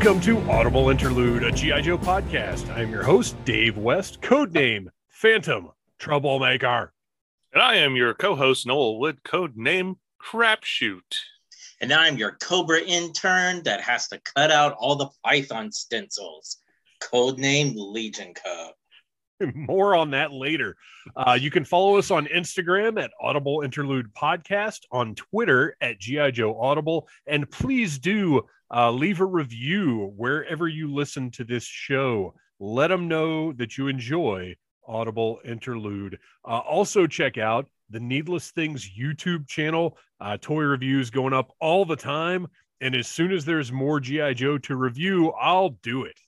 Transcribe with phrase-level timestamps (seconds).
[0.00, 1.80] Welcome to Audible Interlude, a G.I.
[1.80, 2.72] Joe podcast.
[2.72, 6.92] I am your host, Dave West, codename Phantom Troublemaker.
[7.52, 11.00] And I am your co host, Noel Wood, codename Crapshoot.
[11.80, 16.58] And I'm your Cobra intern that has to cut out all the Python stencils.
[17.02, 18.74] Codename Legion Cub.
[19.56, 20.76] More on that later.
[21.16, 26.30] Uh, you can follow us on Instagram at Audible Interlude Podcast, on Twitter at GI
[26.32, 32.34] Joe Audible, and please do uh, leave a review wherever you listen to this show.
[32.60, 36.18] Let them know that you enjoy Audible Interlude.
[36.44, 39.96] Uh, also, check out the Needless Things YouTube channel.
[40.20, 42.46] Uh, toy reviews going up all the time,
[42.80, 46.18] and as soon as there's more GI Joe to review, I'll do it.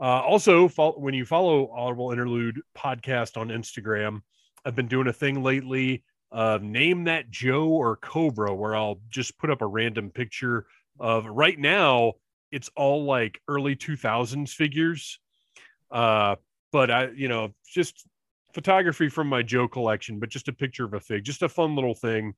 [0.00, 4.22] Uh, also, when you follow Audible Interlude podcast on Instagram,
[4.64, 6.04] I've been doing a thing lately.
[6.32, 10.66] Uh, name that Joe or Cobra, where I'll just put up a random picture
[11.00, 11.26] of.
[11.26, 12.14] Right now,
[12.52, 15.18] it's all like early 2000s figures,
[15.90, 16.36] uh,
[16.72, 18.06] but I, you know, just
[18.52, 21.74] photography from my Joe collection, but just a picture of a fig, just a fun
[21.74, 22.34] little thing,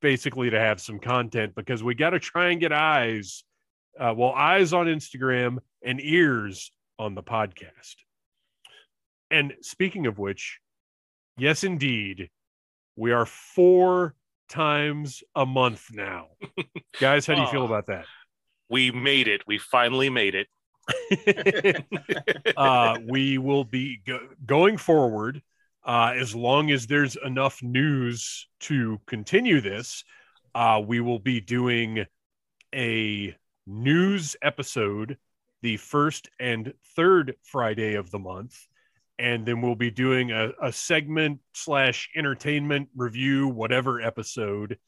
[0.00, 3.44] basically to have some content because we got to try and get eyes,
[3.98, 7.96] uh, well, eyes on Instagram and ears on the podcast.
[9.30, 10.60] And speaking of which,
[11.36, 12.30] yes, indeed,
[12.94, 14.14] we are four
[14.48, 16.28] times a month now.
[17.00, 18.04] Guys, how do you feel about that?
[18.68, 19.42] We made it.
[19.46, 20.48] We finally made it.
[22.56, 25.42] uh, we will be go- going forward
[25.84, 30.04] uh, as long as there's enough news to continue this.
[30.54, 32.06] Uh, we will be doing
[32.74, 35.16] a news episode
[35.62, 38.56] the first and third Friday of the month.
[39.18, 44.78] And then we'll be doing a, a segment slash entertainment review, whatever episode,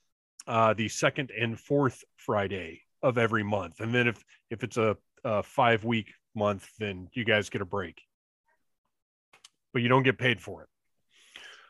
[0.47, 3.81] uh, the second and fourth Friday of every month.
[3.81, 7.66] And then if if it's a, a five week month, then you guys get a
[7.66, 8.00] break,
[9.72, 10.69] but you don't get paid for it.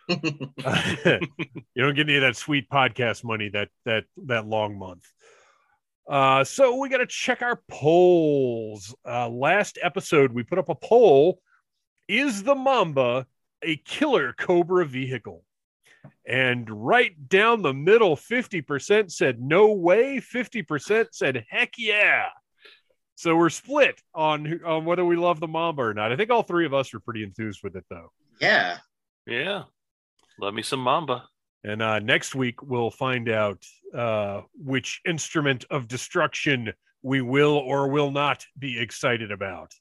[1.74, 5.04] you don't get any of that sweet podcast money that that that long month.
[6.08, 8.94] Uh, so we got to check our polls.
[9.06, 11.40] Uh, last episode, we put up a poll:
[12.08, 13.26] Is the Mamba
[13.62, 15.44] a killer Cobra vehicle?
[16.26, 22.26] And right down the middle, 50% said no way, 50% said heck yeah.
[23.14, 26.12] So we're split on, on whether we love the Mamba or not.
[26.12, 28.12] I think all three of us are pretty enthused with it, though.
[28.40, 28.78] yeah.
[29.26, 29.64] Yeah.
[30.40, 31.24] Love me some Mamba.
[31.64, 33.62] And uh, next week, we'll find out
[33.94, 39.72] uh, which instrument of destruction we will or will not be excited about.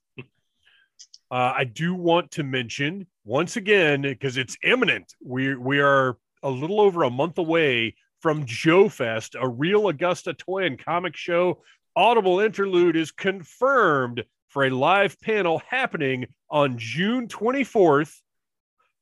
[1.30, 6.50] Uh, I do want to mention once again, because it's imminent, we, we are a
[6.50, 11.62] little over a month away from Joe Fest, a real Augusta toy and comic show.
[11.96, 18.22] Audible Interlude is confirmed for a live panel happening on June 24th,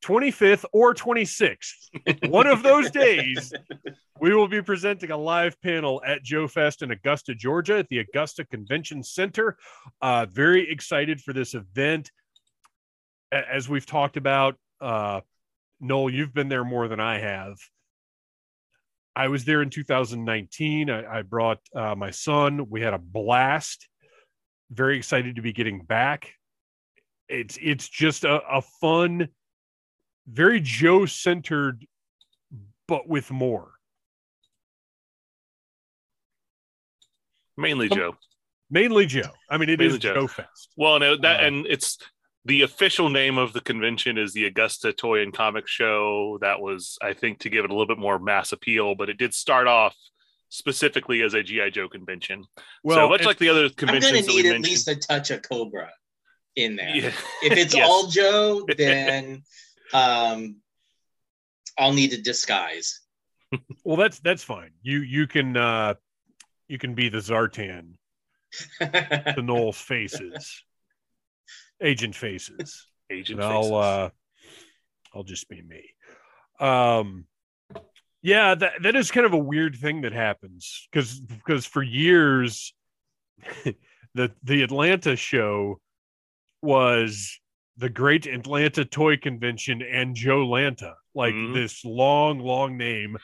[0.06, 2.30] 25th, or 26th.
[2.30, 3.52] One of those days,
[4.22, 8.00] we will be presenting a live panel at Joe Fest in Augusta, Georgia, at the
[8.00, 9.58] Augusta Convention Center.
[10.02, 12.12] Uh, very excited for this event.
[13.32, 15.22] As we've talked about, uh,
[15.80, 17.58] Noel, you've been there more than I have.
[19.16, 20.90] I was there in 2019.
[20.90, 22.70] I, I brought uh, my son.
[22.70, 23.88] We had a blast.
[24.70, 26.34] Very excited to be getting back.
[27.28, 29.30] It's it's just a, a fun,
[30.28, 31.86] very Joe centered,
[32.88, 33.72] but with more.
[37.58, 38.16] Mainly Joe.
[38.70, 39.30] Mainly Joe.
[39.50, 40.14] I mean, it is Mainly Joe.
[40.16, 40.70] Joe Fest.
[40.76, 41.98] Well, no, that Uh, and it's
[42.44, 46.38] the official name of the convention is the Augusta Toy and Comic Show.
[46.42, 49.18] That was, I think, to give it a little bit more mass appeal, but it
[49.18, 49.96] did start off
[50.50, 52.46] specifically as a GI Joe convention.
[52.88, 54.66] so much it's- like the other I'm going to we need at mentioned.
[54.66, 55.90] least a touch of Cobra
[56.56, 56.90] in there.
[56.96, 57.12] Yeah.
[57.44, 57.88] If it's Yes.
[57.90, 59.44] all Joe, then
[59.94, 60.58] um,
[61.78, 63.02] I'll need a disguise.
[63.84, 64.72] well, that's that's fine.
[64.82, 65.96] You you can uh
[66.68, 67.94] you can be the Zartan,
[68.80, 70.64] the Noel's faces,
[71.82, 72.88] Agent Faces.
[73.12, 73.72] Agent and faces.
[73.72, 74.10] I'll uh
[75.14, 75.84] I'll just be me.
[76.60, 77.26] Um
[78.22, 82.74] yeah, that that is kind of a weird thing that happens because because for years
[84.16, 85.80] the the Atlanta show
[86.62, 87.40] was
[87.78, 91.54] the Great Atlanta Toy Convention and Joe Lanta, like Mhm.
[91.54, 93.18] this long, long name.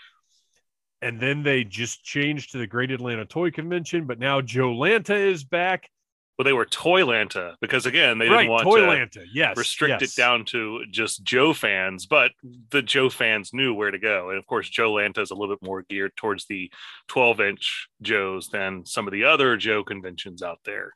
[1.01, 5.15] And then they just changed to the Great Atlanta Toy Convention, but now Joe Lanta
[5.15, 5.89] is back.
[6.37, 9.25] Well, they were Toylanta because again they right, didn't want to Toylanta.
[9.31, 10.11] Yes, restrict yes.
[10.17, 12.31] it down to just Joe fans, but
[12.71, 14.29] the Joe fans knew where to go.
[14.29, 16.71] And of course, Joe Lanta is a little bit more geared towards the
[17.09, 20.93] 12 inch Joes than some of the other Joe conventions out there.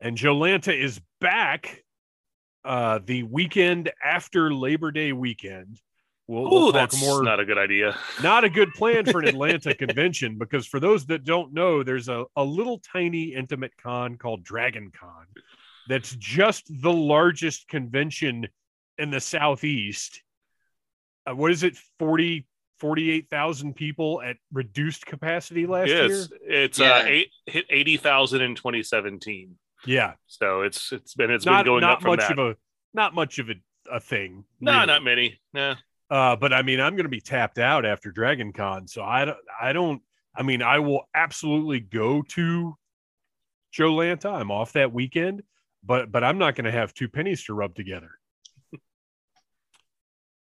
[0.00, 1.82] And JoeLanta is back
[2.64, 5.80] uh, the weekend after Labor Day weekend.
[6.28, 7.22] We'll, we'll talk that's more.
[7.22, 7.96] not a good idea.
[8.22, 12.08] not a good plan for an Atlanta convention because for those that don't know, there's
[12.08, 15.26] a, a little tiny intimate con called Dragon Con
[15.88, 18.46] that's just the largest convention
[18.98, 20.22] in the Southeast.
[21.26, 21.76] Uh, what is it?
[21.98, 22.46] 40,
[22.78, 26.06] 48,000 people at reduced capacity last year?
[26.08, 27.04] Yes, it's uh, Yeah.
[27.06, 29.56] eight, hit 80,000 in 2017.
[29.86, 30.14] Yeah.
[30.26, 32.32] So it's it's been it's not been going not up from much that.
[32.32, 32.56] of a
[32.94, 33.54] not much of a,
[33.90, 34.44] a thing.
[34.60, 34.86] no, really.
[34.86, 35.40] not many.
[35.52, 35.74] No.
[36.10, 39.24] Uh, but I mean, I'm going to be tapped out after Dragon Con, so I
[39.24, 39.38] don't.
[39.60, 40.02] I don't.
[40.34, 42.76] I mean, I will absolutely go to
[43.70, 44.32] Joe Lanta.
[44.32, 45.42] I'm off that weekend,
[45.82, 48.10] but but I'm not going to have two pennies to rub together.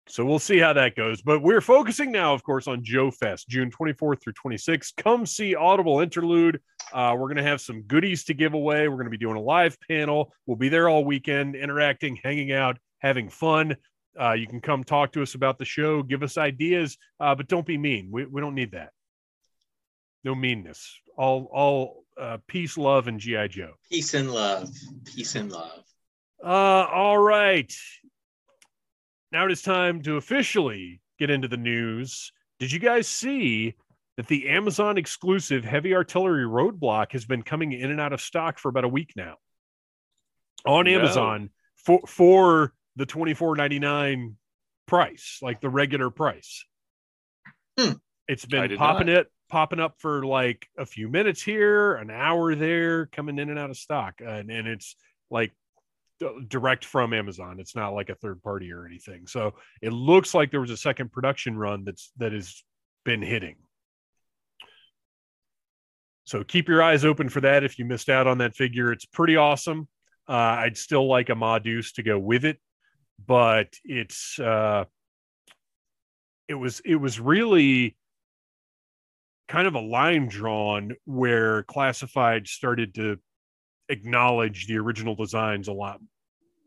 [0.08, 1.22] So we'll see how that goes.
[1.22, 4.96] But we're focusing now, of course, on Joe Fest, June 24th through 26th.
[4.98, 6.60] Come see Audible Interlude.
[6.92, 8.88] Uh, we're going to have some goodies to give away.
[8.88, 10.34] We're going to be doing a live panel.
[10.46, 13.78] We'll be there all weekend, interacting, hanging out, having fun.
[14.20, 17.48] Uh, you can come talk to us about the show, give us ideas, uh, but
[17.48, 18.10] don't be mean.
[18.12, 18.92] We, we don't need that.
[20.24, 21.00] No meanness.
[21.18, 23.74] All all uh, peace, love, and GI Joe.
[23.90, 24.70] Peace and love.
[25.06, 25.84] Peace and love.
[26.44, 27.74] Uh, all right.
[29.32, 32.32] Now it is time to officially get into the news.
[32.60, 33.76] Did you guys see
[34.18, 38.60] that the Amazon exclusive heavy artillery roadblock has been coming in and out of stock
[38.60, 39.36] for about a week now
[40.66, 40.92] on No.
[40.92, 44.36] Amazon for for the twenty four ninety nine
[44.86, 46.66] price, like the regular price.
[47.80, 47.94] Hmm.
[48.28, 49.16] It's been popping not.
[49.16, 53.58] it, popping up for like a few minutes here, an hour there, coming in and
[53.58, 54.96] out of stock, and, and it's
[55.30, 55.54] like
[56.48, 57.60] direct from Amazon.
[57.60, 59.28] It's not like a third party or anything.
[59.28, 62.64] So it looks like there was a second production run that's that has
[63.04, 63.56] been hitting.
[66.24, 68.92] So keep your eyes open for that if you missed out on that figure.
[68.92, 69.88] It's pretty awesome.
[70.30, 72.58] Uh, I'd still like a Modus to go with it,
[73.26, 74.86] but it's uh,
[76.48, 77.98] it was it was really
[79.48, 83.20] kind of a line drawn where classified started to
[83.90, 86.00] acknowledge the original designs a lot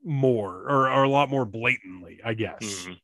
[0.05, 2.61] more or, or a lot more blatantly, I guess.
[2.61, 3.01] Mhm.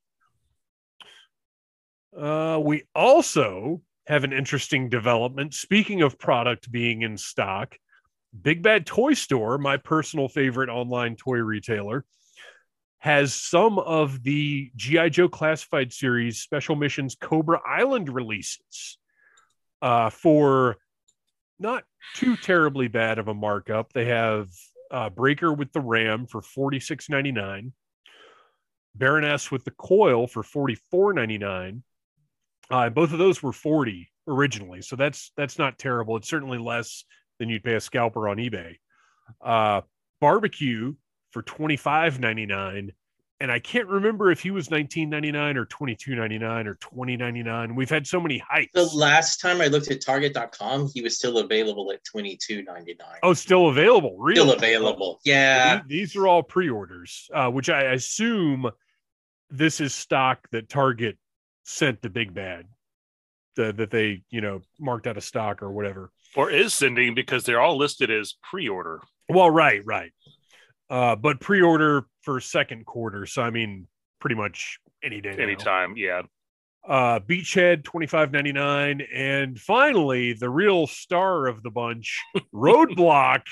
[2.17, 5.55] Uh, we also have an interesting development.
[5.55, 7.77] Speaking of product being in stock,
[8.43, 12.05] Big Bad Toy Store, my personal favorite online toy retailer,
[12.99, 15.09] has some of the G.I.
[15.09, 18.99] Joe Classified Series Special Missions Cobra Island releases
[19.81, 20.77] uh, for
[21.61, 21.85] not
[22.15, 23.93] too terribly bad of a markup.
[23.93, 24.49] They have
[24.91, 27.73] uh, Breaker with the Ram for forty six ninety nine,
[28.95, 31.83] Baroness with the Coil for forty four ninety nine.
[32.71, 36.17] Uh, both of those were 40 originally, so that's that's not terrible.
[36.17, 37.05] It's certainly less
[37.39, 38.77] than you'd pay a scalper on eBay.
[39.45, 39.81] Uh,
[40.21, 40.95] barbecue
[41.33, 42.91] for 25.99,
[43.41, 47.75] and I can't remember if he was 19.99 or 22.99 or 20.99.
[47.75, 48.73] We've had so many hikes.
[48.75, 52.97] The last time I looked at Target.com, he was still available at twenty two ninety
[53.01, 53.19] nine.
[53.23, 54.17] oh, still available.
[54.19, 54.41] Really?
[54.41, 55.21] still available.
[55.25, 55.81] Yeah.
[55.89, 58.71] These, these are all pre-orders, uh, which I assume
[59.49, 61.17] this is stock that Target
[61.65, 62.67] sent to Big Bad,
[63.57, 66.13] the, that they you know marked out of stock or whatever.
[66.37, 69.01] Or is sending because they're all listed as pre-order.
[69.29, 70.13] Well, right, right.
[70.91, 73.87] Uh, but pre-order for second quarter, so I mean,
[74.21, 75.35] pretty much any day.
[75.37, 75.43] now.
[75.45, 76.23] Anytime, yeah.
[76.87, 82.19] Uh, Beachhead twenty five ninety nine, and finally the real star of the bunch,
[82.55, 83.43] Roadblock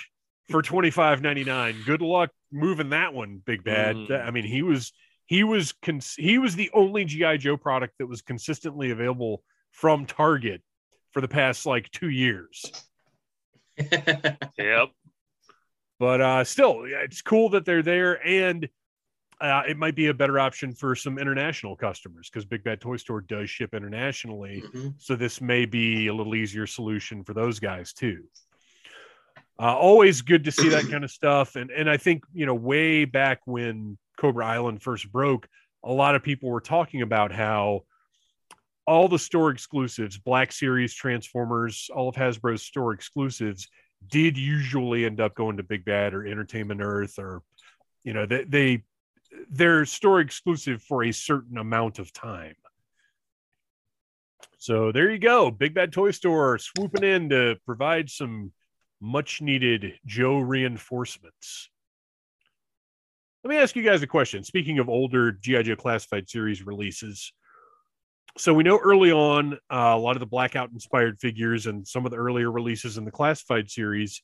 [0.51, 1.77] for twenty five ninety nine.
[1.87, 3.97] Good luck moving that one, Big Bad.
[3.97, 4.27] Mhm.
[4.27, 4.93] I mean, he was
[5.27, 9.43] he was cons- he was the only GI Joe product that was consistently available
[9.73, 10.63] from Target
[11.13, 12.65] for the past like two years.
[13.79, 14.89] Yep.
[15.99, 18.69] But uh still yeah, it's cool that they're there and
[19.41, 22.97] uh, it might be a better option for some international customers because big bad toy
[22.97, 24.95] store does ship internationally Mhm.
[24.99, 28.25] so this may be a little easier solution for those guys too
[29.61, 32.55] uh, always good to see that kind of stuff and and i think you know
[32.55, 35.49] way back when cobra island first broke
[35.85, 37.83] a lot of people were talking about how
[38.87, 43.69] all the store exclusives black series transformers all of hasbro's store exclusives
[44.07, 47.43] did usually end up going to Big Bad or Entertainment Earth or
[48.05, 48.83] you know they, they
[49.51, 52.55] they're store exclusive for a certain amount of time.
[54.59, 58.53] So there you go, Big Bad Toy Store swooping in to provide some
[59.01, 61.71] much needed Joe reinforcements.
[63.45, 64.43] Let me ask you guys a question.
[64.43, 65.63] Speaking of older G.I.
[65.63, 67.33] Joe Classified series releases,
[68.37, 72.05] so we know early on uh, a lot of the blackout inspired figures and some
[72.05, 74.23] of the earlier releases in the classified series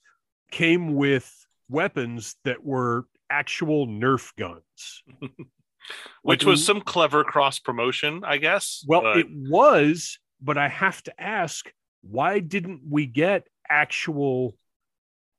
[0.50, 1.32] came with
[1.68, 5.02] weapons that were actual nerf guns
[6.22, 8.84] which was some clever cross promotion, I guess.
[8.86, 11.70] well but- it was but i have to ask
[12.02, 14.54] why didn't we get actual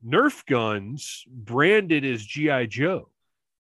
[0.05, 3.09] nerf guns branded as gi joe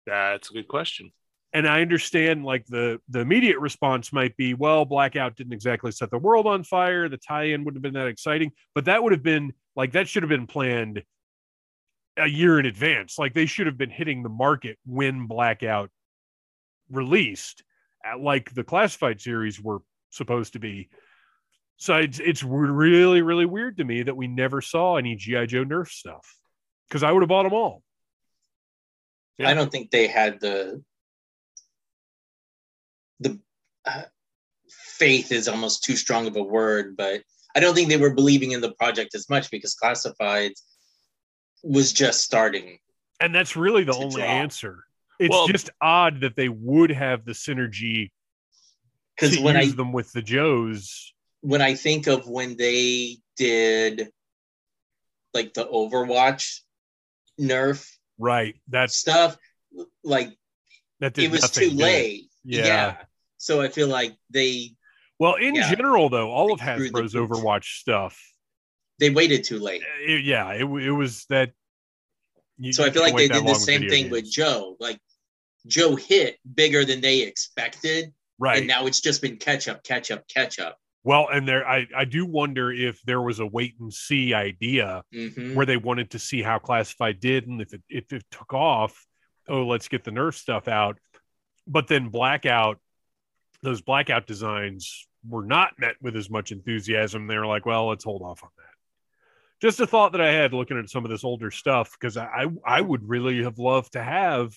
[0.07, 1.13] that's a good question.
[1.53, 6.11] And I understand like the the immediate response might be, well, blackout didn't exactly set
[6.11, 7.09] the world on fire.
[7.09, 10.23] The tie-in wouldn't have been that exciting, but that would have been like that should
[10.23, 11.03] have been planned
[12.17, 13.19] a year in advance.
[13.19, 15.91] Like they should have been hitting the market when blackout
[16.91, 17.63] released,
[18.05, 19.81] at, like the classified series were
[20.11, 20.89] supposed to be.
[21.77, 25.65] So it's it's really really weird to me that we never saw any GI Joe
[25.65, 26.35] Nerf stuff
[26.89, 27.83] because I would have bought them all.
[29.37, 29.51] Yeah.
[29.51, 30.83] I don't think they had the
[33.23, 33.39] the
[33.87, 34.03] uh,
[34.69, 37.23] faith is almost too strong of a word, but
[37.55, 40.53] I don't think they were believing in the project as much because classified
[41.63, 42.79] was just starting.
[43.21, 44.29] And that's really the only drop.
[44.29, 44.85] answer.
[45.19, 48.11] It's Well- just odd that they would have the synergy
[49.17, 51.13] Because to when I them with the Joes.
[51.41, 54.11] when I think of when they did
[55.35, 56.61] like the Overwatch
[57.41, 57.89] nerf
[58.19, 58.61] Right.
[58.69, 59.37] That stuff,
[60.05, 60.37] like
[61.01, 61.83] that did it was nothing too good.
[61.85, 62.31] late.
[62.45, 63.05] Yeah.
[63.43, 64.77] So I feel like they
[65.19, 65.69] Well, in Yeah.
[65.69, 67.15] general, though, all of Hasbro's.
[67.15, 68.17] Overwatch stuff,
[69.01, 69.83] they waited too late.
[70.01, 71.51] it- yeah, it, it was that.
[72.71, 74.31] So I feel like they did the same thing with.
[74.31, 74.77] Joe.
[74.79, 75.01] Like
[75.67, 78.59] Joe hit bigger than they expected, right.
[78.59, 80.79] and now it's just been catch up, catch up, catch up.
[81.03, 85.03] well, and there, I, I do wonder if there was a wait and see idea
[85.13, 88.55] hmm where they wanted to see how classified did and if it if it took
[88.55, 89.05] off
[89.49, 90.99] oh let's get the nerf stuff out
[91.67, 92.79] but then blackout
[93.63, 97.27] those blackout designs were not met with as much enthusiasm.
[97.27, 98.65] They were like well let's hold off on that.
[99.61, 102.47] Just a thought that i had looking at some of this older stuff because i
[102.67, 104.53] i would really have loved to have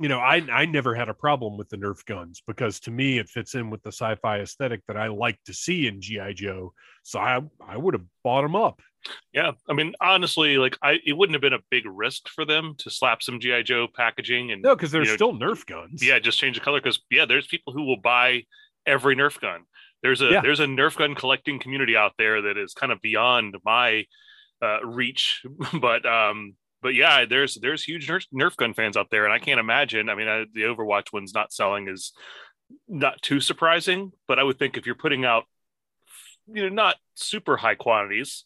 [0.00, 3.18] you know i i never had a problem with the nerf guns because to me
[3.18, 6.72] it fits in with the sci-fi aesthetic that i like to see in gi joe.
[7.04, 8.80] So i i would have bought them up
[9.32, 12.74] Yeah, I mean, honestly, like I, it wouldn't have been a big risk for them
[12.78, 16.04] to slap some GI Joe packaging and No, because they're you know, still Nerf guns.
[16.04, 16.80] yeah, just change the color.
[16.80, 18.44] Because yeah, there's people who will buy
[18.86, 19.62] every Nerf gun.
[20.02, 20.40] There's a Yeah.
[20.42, 24.04] there's a Nerf gun collecting community out there that is kind of beyond my
[24.62, 25.42] uh, reach,
[25.80, 29.38] but um, but yeah, there's there's huge Nerf, Nerf gun fans out there, and I
[29.38, 30.08] can't imagine.
[30.08, 32.12] I mean, I, the Overwatch one's not selling is
[32.86, 35.44] not too surprising, but I would think if you're putting out
[36.52, 38.44] you know not super high quantities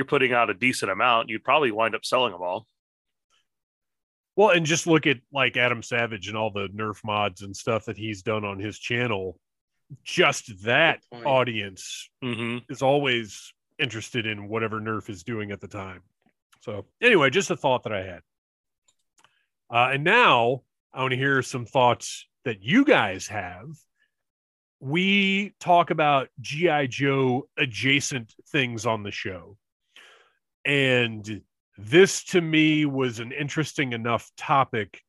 [0.00, 2.66] you're putting out a decent amount you'd probably wind up selling them all
[4.34, 7.84] Well, and just look at like Adam Savage and all the Nerf mods and stuff
[7.84, 9.38] that he's done on his channel.
[10.02, 12.58] Just that audience mm-hmm.
[12.72, 16.00] is always interested in whatever Nerf is doing at the time.
[16.62, 18.20] So, anyway, just a thought that I had.
[19.68, 20.62] Uh, and now
[20.94, 23.68] I want to hear some thoughts that you guys have.
[24.80, 26.86] We talk about G.I.
[26.86, 29.58] Joe adjacent things on the show.
[30.64, 31.42] And
[31.78, 35.00] this to me was an interesting enough topic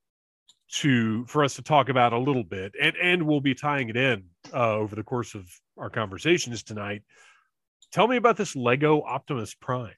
[0.73, 2.73] to for us to talk about a little bit.
[2.81, 5.45] And and we'll be tying it in uh, over the course of
[5.77, 7.03] our conversations tonight.
[7.91, 9.95] Tell me about this lego optimus prime.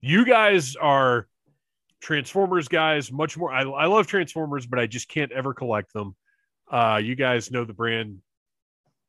[0.00, 1.28] You guys are
[2.00, 6.16] transformers guys much more i, I love transformers but i just can't ever collect them.
[6.70, 8.18] Uh you guys know the brand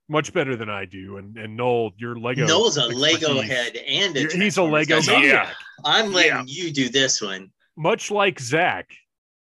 [0.10, 3.76] much better than i do and and noel your lego Noel's a Lego expertise- head
[3.78, 5.02] and a he's a lego guy.
[5.02, 5.56] So maniac
[5.86, 6.44] I'm letting Yeah.
[6.46, 7.52] you do this one.
[7.78, 8.90] much like zach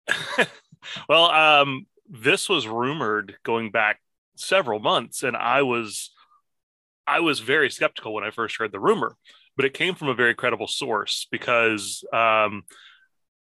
[1.10, 4.00] well um this was rumored going back
[4.36, 6.12] several months and i was
[7.08, 9.16] i was very skeptical when i first heard the rumor
[9.56, 12.64] but it came from a very credible source because um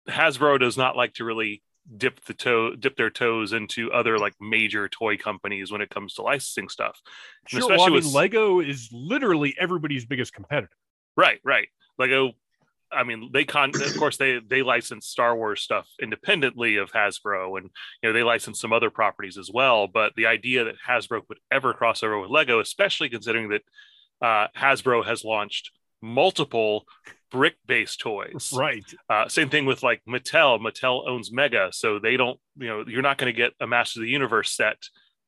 [0.09, 1.63] hasbro does not like to really
[1.99, 6.15] dip the toe dip their toes into other like major toy companies when it comes
[6.15, 7.01] to licensing stuff
[7.47, 7.61] Sure.
[7.61, 10.71] Well, I especially mean, with- Lego is literally everybody's biggest competitor.
[11.17, 11.69] Right, right.
[11.99, 12.33] Lego.
[12.93, 13.71] I mean, they con.
[13.75, 17.71] Of course, they they license Star Wars stuff independently of Hasbro, and
[18.03, 19.89] you know they license some other properties as well.
[19.89, 23.63] But the idea that Hasbro would ever cross over with Lego, especially considering that
[24.23, 25.71] uh, Hasbro has launched
[26.05, 26.85] multiple
[27.31, 28.53] brick-based toys.
[28.55, 28.85] Right.
[29.09, 30.61] Uh, same thing with like Mattel.
[30.61, 32.39] Mattel owns Mega, so they don't.
[32.57, 34.77] You know, you're not going to get a Master of the Universe set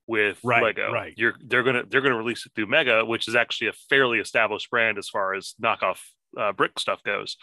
[0.07, 0.93] with Right, Lego.
[0.93, 1.15] right.
[1.17, 4.71] You're they're gonna they're gonna release it through Mega, which is actually a fairly established
[4.71, 5.99] brand as far as knockoff
[6.39, 7.37] uh, brick stuff goes.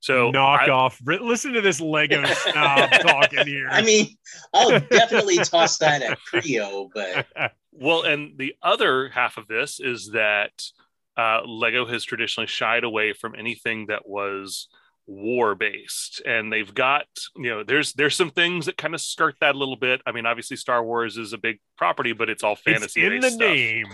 [0.00, 0.96] So knockoff.
[1.06, 3.68] I- Listen to this Lego snob talking here.
[3.70, 4.08] I mean,
[4.54, 7.26] I'll definitely toss that at Kre-O, but
[7.72, 10.52] Well, and the other half of this is that
[11.16, 14.68] uh, Lego has traditionally shied away from anything that was
[15.06, 17.06] war based, and they've got
[17.36, 20.00] you know there's there's some things that kind of skirt that a little bit.
[20.06, 23.20] I mean, obviously Star Wars is a big property, but it's all it's fantasy in
[23.20, 23.86] the name.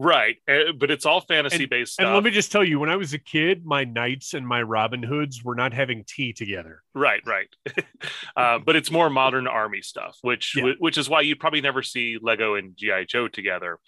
[0.00, 0.36] right?
[0.48, 2.94] Uh, but it's all fantasy based stuff, And let me just tell you, when I
[2.96, 6.82] was a kid, my knights and my Robin Hoods were not having tea together.
[6.94, 7.20] right?
[7.26, 7.48] Right.
[8.36, 10.72] uh, but it's more modern army stuff, which Yeah.
[10.78, 13.78] which is why you'd probably never see Lego and GI Joe together.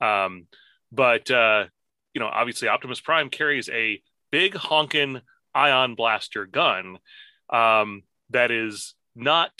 [0.00, 0.46] Um,
[0.90, 1.66] but uh,
[2.14, 4.00] you know, obviously Optimus Prime carries a
[4.30, 5.20] big honkin'
[5.54, 6.98] ion blaster gun
[7.50, 9.50] um, that is not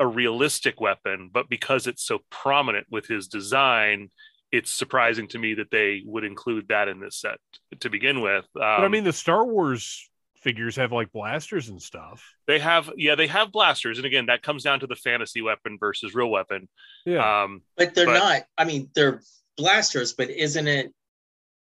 [0.00, 4.10] a realistic weapon, but because it's so prominent with his design,
[4.50, 7.38] it's surprising to me that they would include that in this set
[7.80, 8.44] to begin with.
[8.56, 12.22] Um, But I mean, the Star Wars figures have like blasters and stuff.
[12.46, 15.78] they have, yeah, they have blasters, and again, that comes down to the fantasy weapon
[15.78, 16.68] versus real weapon.
[17.06, 17.42] Yeah.
[17.44, 18.42] Um, but they're But- not.
[18.58, 19.22] I mean, they're
[19.56, 20.92] blasters, but isn't it?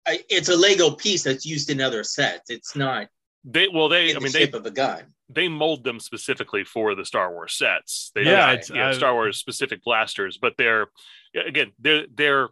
[0.06, 2.50] I- It's a Lego piece that's used in other sets.
[2.50, 3.08] It's not
[3.44, 5.14] they, well, they, in I the mean, they shape of a gun.
[5.30, 8.10] they mold them specifically for the Star Wars sets.
[8.14, 10.88] They Yeah, have, it's- you know, Star Wars specific blasters, but they're
[11.34, 12.48] again they're they're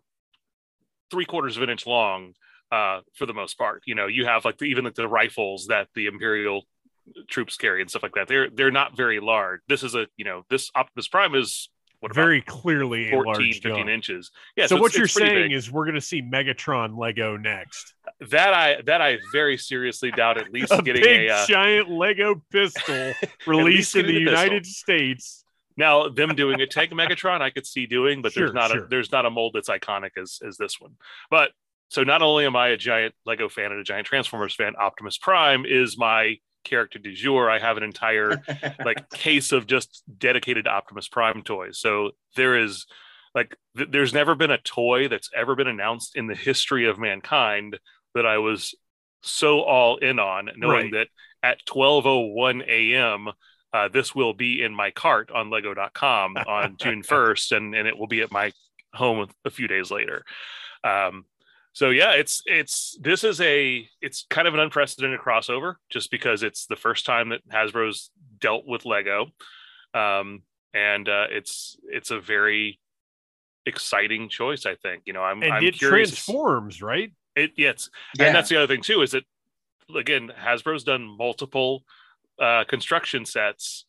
[1.10, 2.34] three quarters of an inch long
[2.70, 3.82] uh, for the most part.
[3.86, 6.64] You know, you have like the, even like the rifles that the Imperial
[7.28, 8.28] troops carry and stuff like that.
[8.28, 9.60] They're they're not very large.
[9.68, 11.68] This is a you know this Optimus Prime is
[12.00, 13.88] what Very clearly a 14, large 15 gun.
[13.88, 14.30] inches.
[14.56, 14.66] Yeah.
[14.66, 15.52] so, it's- what you're saying big.
[15.52, 17.94] is we're going to see Megatron Lego next.
[18.30, 21.88] that I that I very seriously doubt at least A getting big a uh, giant
[21.90, 23.12] Lego pistol
[23.46, 24.20] released in the the.
[24.20, 25.44] United States.
[25.76, 28.84] Now, them doing a tank Megatron, I could see doing, but Sure, there's not sure.
[28.84, 30.92] a there's not a mold that's iconic as as this one.
[31.30, 31.50] But
[31.88, 35.18] so not only am I a giant Lego fan and a giant Transformers fan, Optimus
[35.18, 37.50] Prime is my character du jour.
[37.50, 38.42] I have an entire
[38.84, 41.78] like case of just dedicated Optimus Prime toys.
[41.78, 42.86] So there is
[43.34, 46.98] like th- there's never been a toy that's ever been announced in the history of
[46.98, 47.78] mankind
[48.14, 48.74] that I was
[49.22, 51.08] so all in on, knowing that
[51.42, 53.28] at 12:01 a.m.
[53.72, 57.98] Uh, this will be in my cart on Lego.com on June 1st, and and it
[57.98, 58.52] will be at my
[58.94, 60.24] home a few days later.
[60.84, 61.24] Um,
[61.78, 66.42] so yeah, it's it's this is a it's kind of an unprecedented crossover just because
[66.42, 68.10] it's the first time that Hasbro's
[68.40, 69.28] dealt with Lego,
[69.94, 70.42] um,
[70.74, 72.80] and uh, it's it's a very
[73.64, 74.66] exciting choice.
[74.66, 76.10] I think you know I'm And I'm it curious.
[76.10, 77.12] transforms, right?
[77.36, 78.26] It yes, Yeah.
[78.26, 79.22] and that's the other thing too is that
[79.94, 81.84] again Hasbro's done multiple
[82.40, 83.84] uh, construction sets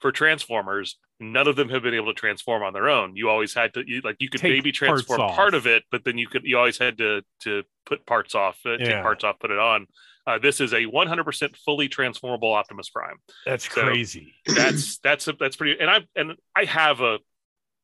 [0.00, 0.98] for Transformers.
[1.20, 3.14] None of them have been able to transform on their own.
[3.14, 6.02] You always had to you, like you could Take maybe transform part of it, but
[6.04, 8.78] then you could you always had to to put parts off, uh, Yeah.
[8.86, 9.86] take parts off, put it on.
[10.26, 13.16] Uh, this is a 100% fully transformable Optimus Prime.
[13.46, 14.34] That's So- crazy.
[14.46, 15.80] That's that's a, that's pretty.
[15.80, 17.18] And I and I have a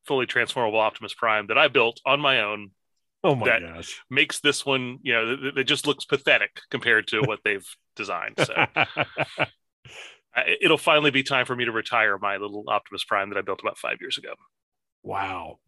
[0.06, 2.70] fully transformable Optimus Prime that I built on my own
[3.24, 4.00] Oh my that- gosh.
[4.08, 8.34] makes this one, you know, it, it just looks pathetic compared to what they've designed.
[8.38, 8.54] So
[10.36, 13.42] I- it'll finally be time for me to retire my little Optimus Prime that I
[13.42, 14.34] built about five years ago.
[15.02, 15.58] wow.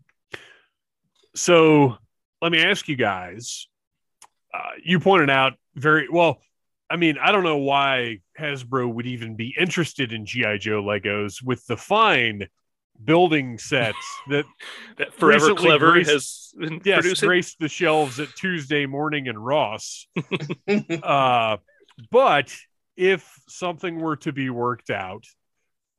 [1.35, 1.96] So
[2.42, 3.68] let me ask you guys.
[4.52, 6.38] Uh, you pointed out very well.
[6.90, 11.42] I mean, I don't know why Hasbro would even be interested in GI Joe Legos
[11.42, 12.48] with the fine
[13.04, 13.96] building sets
[14.28, 14.46] that
[14.96, 17.28] That Forever Clever graced- has been yes producing.
[17.28, 20.09] graced the shelves at Tuesday morning and Ross.
[21.02, 21.59] uh,
[22.11, 22.57] but
[22.98, 25.24] if something were to be worked out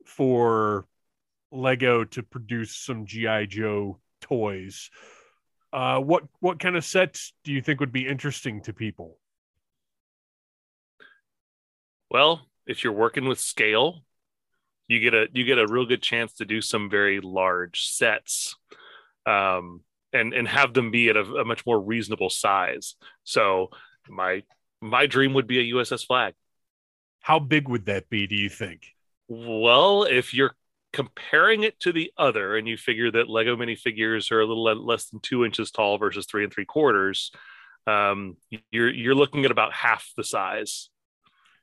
[0.04, 0.86] for
[1.50, 4.90] Lego to produce some GI Joe toys,
[5.72, 9.16] uh, what what kind of sets do you think would be interesting to people?
[12.10, 14.04] Well, if you're working with scale,
[14.86, 18.56] you get a you get a real good chance to do some very large sets,
[19.24, 19.80] um,
[20.12, 22.96] and and have them be at a, a much more reasonable size.
[23.24, 23.70] So
[24.06, 24.42] my
[24.82, 26.34] my dream would be a USS Flagg.
[27.20, 28.26] How big would that be?
[28.26, 28.88] Do you think?
[29.28, 30.54] Well, if you're
[30.92, 35.06] comparing it to the other, and you figure that Lego minifigures are a little less
[35.06, 37.30] than two inches tall versus three and three quarters,
[37.86, 38.36] um,
[38.70, 40.90] you're you're looking at about half the size.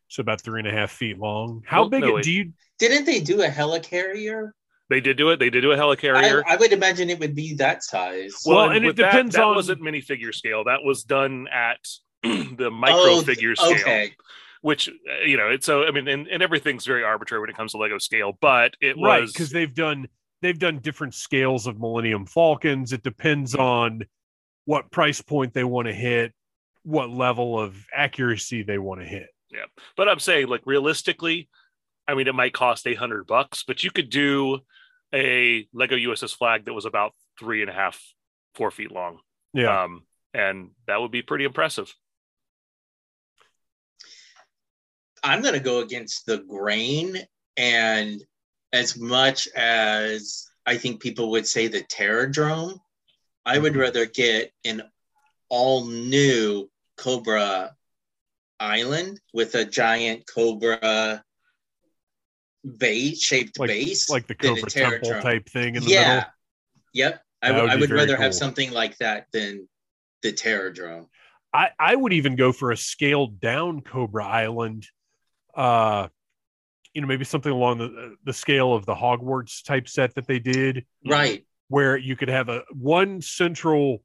[0.10, 1.64] So about three and a half feet long.
[1.66, 2.54] How Well, big no, do you?
[2.80, 4.52] Didn't they do a helicarrier?
[4.90, 5.40] They did do it.
[5.40, 6.44] They did do a I, helicarrier.
[6.48, 8.34] I would imagine it would be that size.
[8.46, 10.64] Well, and it with that- depends that, on- wasn't minifigure scale.
[10.64, 11.80] That was done at
[12.24, 14.14] the micro Oh, figure scale, Okay.
[14.62, 15.50] Which uh, you know.
[15.50, 18.38] It's so I mean, and, and everything's very arbitrary when it comes to Lego scale,
[18.40, 20.08] but it right was because they've done
[20.42, 24.02] they've done different scales of millennium falcons it depends on
[24.66, 26.34] what price point they want to hit
[26.84, 29.66] what level of accuracy they want to hit Yeah,
[29.96, 31.50] but I'm saying like realistically,
[32.08, 34.60] I mean, it might cost eight hundred bucks, but you could do
[35.14, 38.02] a Lego USS Flagg that was about three and a half,
[38.56, 39.20] four feet long.
[39.54, 39.84] Yeah.
[39.84, 41.94] Um, and that would be pretty impressive.
[45.28, 47.18] I'm going to go against the grain.
[47.58, 48.24] And
[48.72, 52.80] as much as I think people would say the Terrordrome,
[53.46, 53.80] I would Mhm.
[53.80, 54.84] rather get an
[55.50, 57.76] all new Cobra
[58.60, 61.24] Island with a giant Cobra
[62.78, 64.10] base shaped Like- base.
[64.10, 66.16] like the Cobra Temple type thing in the yeah.
[66.16, 66.32] middle.
[66.94, 67.24] Yep.
[67.42, 69.70] I, would I would rather have something like that than
[70.24, 71.08] the Terrordrome.
[71.54, 74.88] I, I would even go for a scaled down Cobra Island.
[75.58, 76.10] Uh,
[76.94, 80.40] you know, maybe something along the the scale of the Hogwarts type set that they
[80.40, 81.46] did, Right.
[81.70, 84.04] where you could have a one central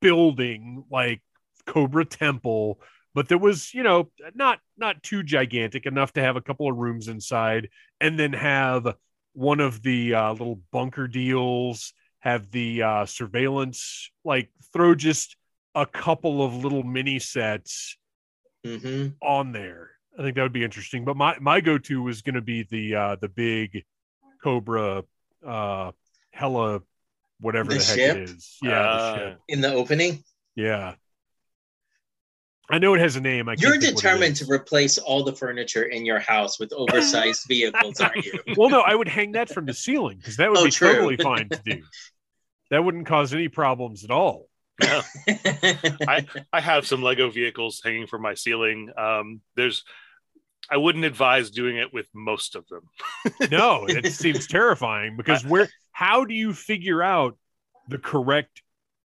[0.00, 1.22] building like
[1.66, 2.80] Cobra Temple,
[3.14, 6.76] but there was, you know, not not too gigantic enough to have a couple of
[6.76, 7.68] rooms inside,
[8.00, 8.94] and then have
[9.32, 15.36] one of the uh, little bunker deals, have the uh, surveillance, like throw just
[15.74, 17.96] a couple of little mini sets
[18.64, 19.95] hmm on there.
[20.18, 21.04] I think that would be interesting.
[21.04, 23.84] But my my go to was going to be the uh, the big
[24.42, 25.02] Cobra
[25.46, 25.92] uh,
[26.30, 26.82] Hella
[27.40, 28.16] whatever The the, heck ship?
[28.16, 28.56] it is.
[28.62, 29.38] Yeah, Uh, the ship.
[29.48, 30.24] In the opening,
[30.54, 30.94] Yeah.
[32.68, 33.48] I know it has a name.
[33.48, 36.72] I you're think what it determined to replace all the furniture in your house with
[36.72, 38.40] oversized vehicles, aren't you?
[38.56, 40.92] well, no, I would hang that from the ceiling because that would Oh, be true.
[40.92, 41.82] totally fine to do.
[42.72, 44.48] That wouldn't cause any problems at all.
[44.82, 45.02] Yeah.
[46.52, 48.90] I have some Lego vehicles hanging from my ceiling.
[48.98, 49.84] Um, there's,
[50.70, 52.82] I wouldn't advise doing it with most of them.
[53.50, 57.36] No, it seems terrifying because where how do you figure out
[57.88, 58.62] the correct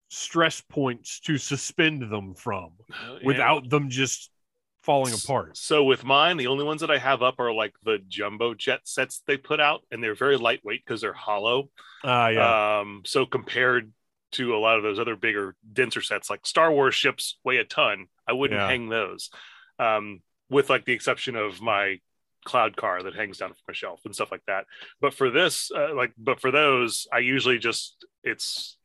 [0.09, 2.71] stress points to suspend them from
[3.23, 4.29] without them just
[4.83, 5.57] falling apart?
[5.57, 8.81] So with mine, the only ones that I have up are like the jumbo jet
[8.85, 11.69] sets they put out, and they're very lightweight because they're hollow.
[12.03, 12.79] Ah, yeah.
[12.79, 13.91] Um, so compared
[14.33, 17.63] to a lot of those other bigger, denser sets, like Star Wars ships weigh a
[17.63, 18.67] ton, I wouldn't Yeah.
[18.67, 19.29] hang those.
[19.79, 21.99] Um, with like the exception of my
[22.45, 24.65] cloud car that hangs down from a shelf and stuff like that.
[25.01, 28.77] But for this, uh, like, but for those, I usually just it's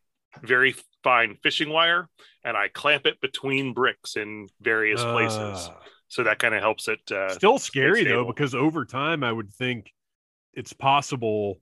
[0.42, 2.09] very fine fishing wire,
[2.44, 5.68] and I clamp it between bricks in various places.
[5.70, 5.79] Ah.
[6.09, 7.01] So that kind of helps it.
[7.11, 9.92] Uh, Still scary though, because over time, I would think
[10.55, 11.61] it's possible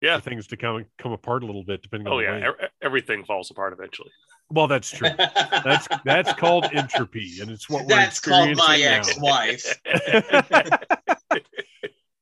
[0.00, 0.18] Yeah.
[0.18, 3.24] for things to come come apart a little bit depending oh on yeah, e- everything
[3.24, 4.10] falls apart eventually.
[4.50, 5.08] Well, that's true.
[5.16, 9.80] That's that's called entropy, and it's what we're That's called my experiencing ex-wife.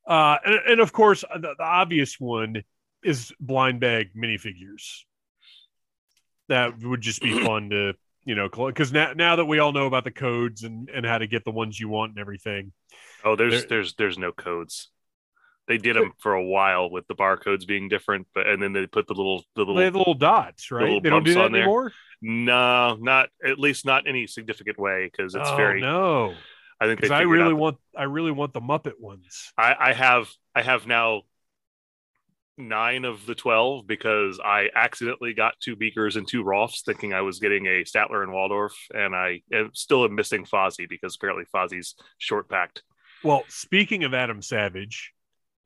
[0.07, 2.63] uh, and, and of course, uh, the, the obvious one
[3.03, 5.03] is blind bag minifigures.
[6.49, 9.87] That would just be fun to you know because now now that we all know
[9.87, 12.73] about the codes and and how to get the ones you want and everything.
[13.25, 14.91] Oh, there's There- there's there's no codes.
[15.69, 18.87] They did them for a while with the barcodes being different, but and then they
[18.87, 20.85] put the little the little the little dots, right?
[20.85, 21.93] little They don't do that anymore.
[22.23, 25.83] no, not at least not any significant way because it's oh, very.
[25.83, 26.35] no,
[26.81, 29.53] I think because I really want I really want the Muppet ones.
[29.59, 31.23] I, I have I have now
[32.57, 37.21] nine of the twelve because I accidentally got two beakers and two Rowlfs, thinking I
[37.21, 41.45] was getting a Statler and Waldorf, and I am still am missing Fozzie because apparently
[41.55, 42.83] Fozzie's short packed.
[43.23, 45.13] Well, speaking of Adam Savage,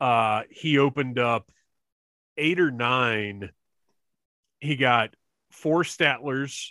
[0.02, 1.48] uh, he opened up
[2.36, 3.50] eight or nine.
[4.58, 5.14] He got
[5.50, 6.70] four Statlers,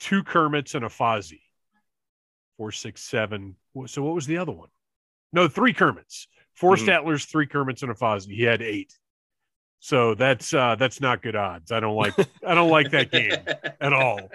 [0.00, 1.42] two Kermits, and a Fozzie.
[2.56, 3.56] Four, six, seven.
[3.86, 4.68] So what was the other one?
[5.32, 6.28] No, three Kermits.
[6.54, 6.84] 4 Mhm.
[6.86, 8.34] Statlers, three Kermits, and a Fozzie.
[8.36, 8.98] He had eight.
[9.80, 11.72] So that's uh, that's not good odds.
[11.72, 12.14] I don't like
[12.46, 13.32] I don't like that game
[13.80, 14.30] at all.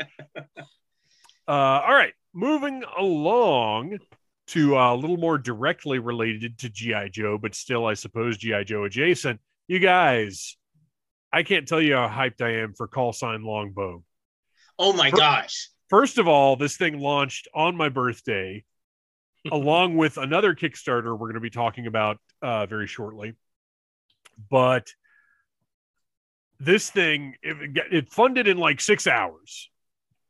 [1.48, 4.00] Uh, all right, moving along
[4.48, 8.64] to uh, a little more directly related to GI Joe, but still, I suppose GI
[8.66, 9.40] Joe adjacent.
[9.68, 10.56] You guys,
[11.32, 14.04] I can't tell you how hyped I am for Call Sign Longbow.
[14.80, 15.70] Oh my gosh.
[15.90, 18.64] First of all, this thing launched on my birthday,
[19.52, 23.34] along with another Kickstarter we're going to be talking about uh, very shortly.
[24.50, 24.94] But
[26.60, 29.70] this thing, it, it funded in like six hours.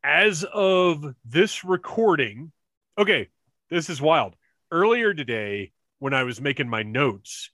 [0.03, 2.51] As of this recording,
[2.97, 3.29] okay,
[3.69, 4.35] this is wild.
[4.71, 7.51] Earlier today, when I was making my notes,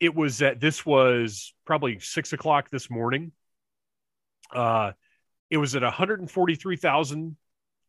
[0.00, 3.32] it was that this was probably six o'clock this morning.
[4.52, 4.92] Uh,
[5.50, 7.34] it was at $143,000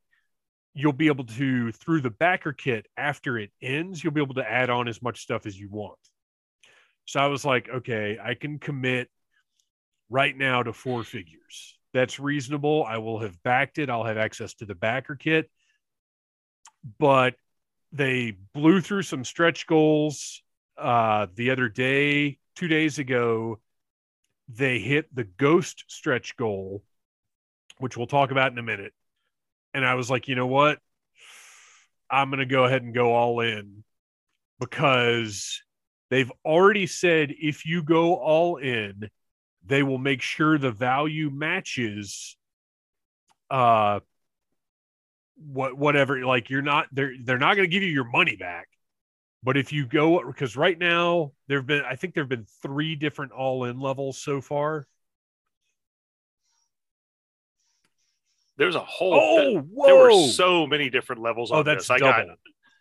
[0.77, 4.49] you'll be able to, through the backer kit after it ends, you'll be able to
[4.49, 5.97] add on as much stuff as you want.
[7.05, 9.09] So I was like, okay, I can commit
[10.09, 11.77] right now to four figures.
[11.93, 12.85] That's reasonable.
[12.87, 13.89] I will have backed it.
[13.89, 15.49] I'll have access to the backer kit.
[16.99, 17.33] But
[17.91, 20.43] they blew through some stretch goals
[20.77, 23.59] uh, the other day, two days ago,
[24.47, 26.83] they hit the ghost stretch goal,
[27.79, 28.93] which we'll talk about in a minute.
[29.77, 30.79] And I was like, you know what?
[32.09, 33.83] I'm going to go ahead and go all in
[34.59, 35.61] because
[36.09, 39.09] they've already said if you go all in,
[39.63, 42.35] they will make sure the value matches
[43.49, 44.01] uh
[45.37, 48.67] what whatever like you're not they're they're not going to give you your money back
[49.43, 52.47] but if you go, because right now there have been, I think there have been
[52.61, 54.87] three different all in levels so far.
[58.57, 59.13] There's a whole.
[59.13, 59.85] Oh, whoa.
[59.85, 61.51] there were so many different levels.
[61.51, 61.91] Oh, that's this.
[61.91, 62.27] I double.
[62.27, 62.37] got.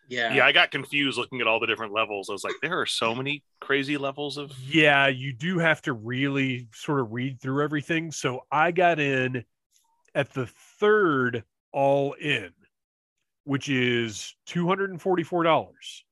[0.09, 0.35] Yeah.
[0.35, 2.31] yeah, I got confused looking at all the different levels.
[2.31, 4.53] I was like, there are so many crazy levels of.
[4.69, 8.13] Yeah, you do have to really sort of read through everything.
[8.13, 9.45] So I got in
[10.15, 10.47] at the
[10.79, 12.51] third all in,
[13.45, 16.05] which is two hundred and forty-four dollars.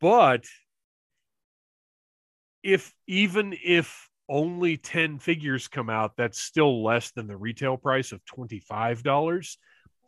[0.00, 0.44] But
[2.64, 8.12] if even if only 10 figures come out, that's still less than the retail price
[8.12, 9.56] of $25.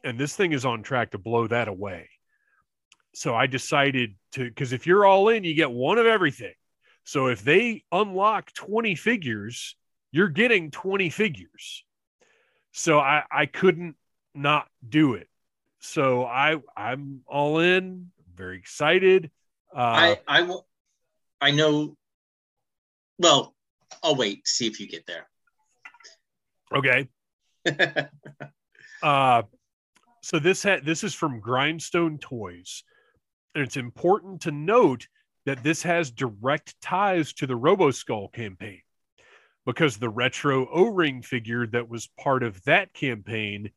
[0.04, 2.08] And this thing is on track to blow that away.
[3.14, 6.54] So I decided to, because if you're all in, you get one of everything.
[7.04, 9.76] So if they unlock 20 figures,
[10.12, 11.84] you're getting 20 figures.
[12.72, 13.96] So I, I couldn't
[14.34, 15.28] not do it.
[15.80, 19.30] So I I'm all in, very excited.
[19.74, 20.66] Uh, I I will.
[21.40, 21.96] I know.
[23.18, 23.54] Well,
[24.02, 25.28] I'll wait see if you get there.
[26.74, 27.08] Okay.
[29.02, 29.42] uh,
[30.22, 32.82] so this ha- this is from Grindstone Toys,
[33.54, 35.06] and it's important to note
[35.46, 38.82] that this has direct ties to the Robo Skull campaign
[39.64, 43.70] because the retro O-ring figure that was part of that campaign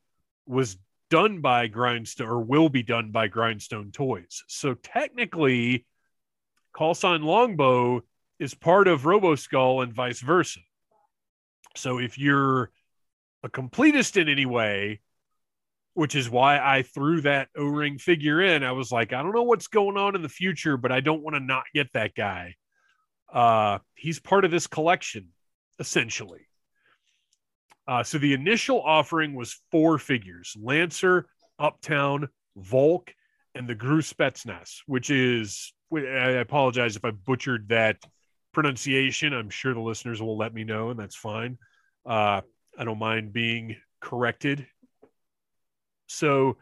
[0.45, 0.77] was
[1.09, 4.43] done by Grindstone or will be done by Grindstone Toys.
[4.47, 5.85] So technically,
[6.73, 8.03] Call Sign Longbow
[8.41, 10.61] is part of Robo Skull and vice versa.
[11.77, 12.71] So if you're
[13.43, 14.99] a completist in any way,
[15.93, 19.35] which is why I threw that O ring figure in, I was like, I don't
[19.35, 22.15] know what's going on in the future, but I don't want to not get that
[22.15, 22.55] guy.
[23.31, 25.27] Uh, he's part of this collection,
[25.77, 26.47] essentially.
[27.87, 31.27] Uh, so the initial offering was four figures Lancer,
[31.59, 32.27] Uptown,
[32.57, 33.13] Volk,
[33.53, 37.97] and the GRU Spetsnaz, which is, I apologize if I butchered that
[38.53, 39.33] pronunciation.
[39.33, 41.57] I'm sure the listeners will let me know, and that's fine.
[42.05, 42.41] Uh,
[42.77, 44.65] I don't mind being corrected.
[46.07, 46.57] So,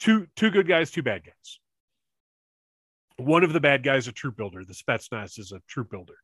[0.00, 1.60] two two good guys, two bad guys.
[3.18, 4.64] One of the bad guys a troop builder.
[4.64, 6.16] The Spetsnaz is a troop builder.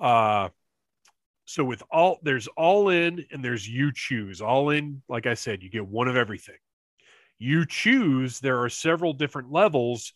[0.00, 0.50] Uh,
[1.46, 5.62] so with all there's all in and there's you choose all in like i said
[5.62, 6.56] you get one of everything
[7.38, 10.12] you choose there are several different levels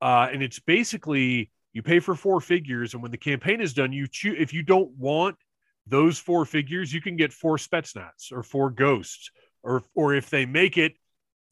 [0.00, 3.92] uh, and it's basically you pay for four figures and when the campaign is done
[3.92, 5.36] you choose if you don't want
[5.86, 9.30] those four figures you can get four spetsnaz or four ghosts
[9.62, 10.94] or or if they make it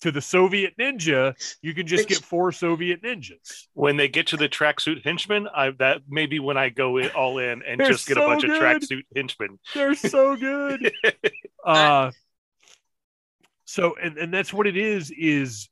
[0.01, 3.67] to the Soviet ninja, you can just get four Soviet ninjas.
[3.75, 7.39] When they get to the tracksuit henchmen, I that maybe when I go in, all
[7.39, 8.51] in and just get so a bunch good.
[8.51, 9.59] of tracksuit henchmen.
[9.75, 10.93] They're so good.
[11.65, 12.11] uh,
[13.65, 15.11] so and and that's what it is.
[15.11, 15.69] Is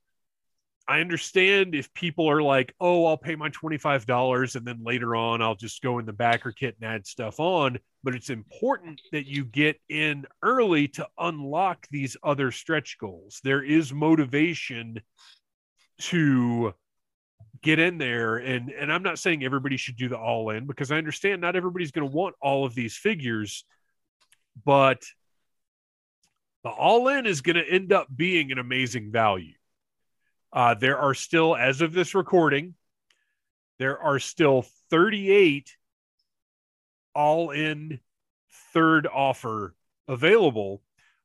[0.88, 4.82] I understand if people are like, oh, I'll pay my twenty five dollars and then
[4.82, 8.30] later on I'll just go in the backer kit and add stuff on but it's
[8.30, 13.40] important that you get in early to unlock these other stretch goals.
[13.42, 15.00] There is motivation
[16.02, 16.74] to
[17.60, 20.92] get in there and and I'm not saying everybody should do the all in because
[20.92, 23.64] I understand not everybody's going to want all of these figures
[24.64, 25.02] but
[26.62, 29.54] the all in is going to end up being an amazing value.
[30.52, 32.74] Uh, there are still as of this recording
[33.78, 35.76] there are still 38
[37.14, 38.00] all in
[38.72, 39.74] third offer
[40.06, 40.82] available.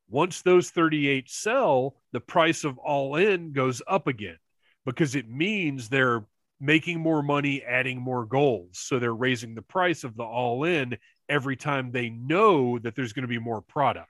[0.10, 4.38] Once those 38 sell, the price of all in goes up again
[4.86, 6.26] because it means they're
[6.60, 8.78] making more money, adding more goals.
[8.78, 13.14] So they're raising the price of the all in every time they know that there's
[13.14, 14.10] going to be more product.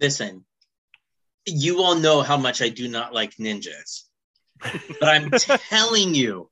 [0.00, 0.44] Listen,
[1.46, 4.02] you all know how much I do not like ninjas.
[4.60, 5.30] but I'm
[5.68, 6.50] telling you,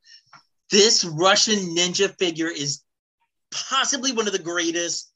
[0.71, 2.83] this Russian ninja figure is
[3.51, 5.13] possibly one of the greatest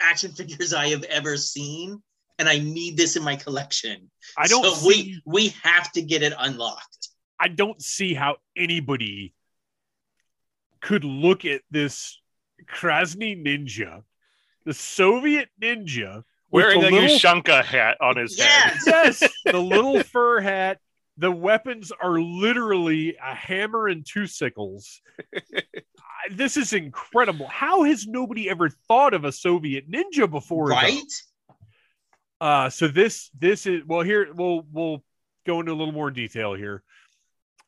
[0.00, 2.02] action figures I have ever seen.
[2.38, 4.10] And I need this in my collection.
[4.38, 7.08] I don't So see, we we have to get it unlocked.
[7.38, 9.34] I don't see how anybody
[10.80, 12.18] could look at this
[12.66, 14.04] Krasny ninja,
[14.64, 18.72] the Soviet ninja, Wearing the a little Ushanka hat on his head.
[18.86, 19.20] Yes.
[19.22, 20.78] yes, the little fur hat.
[21.16, 25.02] The weapons are literally a hammer and two sickles.
[26.30, 27.46] This is incredible.
[27.46, 30.68] How has nobody ever thought of a Soviet ninja before?
[30.68, 30.74] though?
[30.74, 31.12] right?
[32.40, 35.04] Uh, so this this is well here we'll we'll
[35.46, 36.82] go into a little more detail here.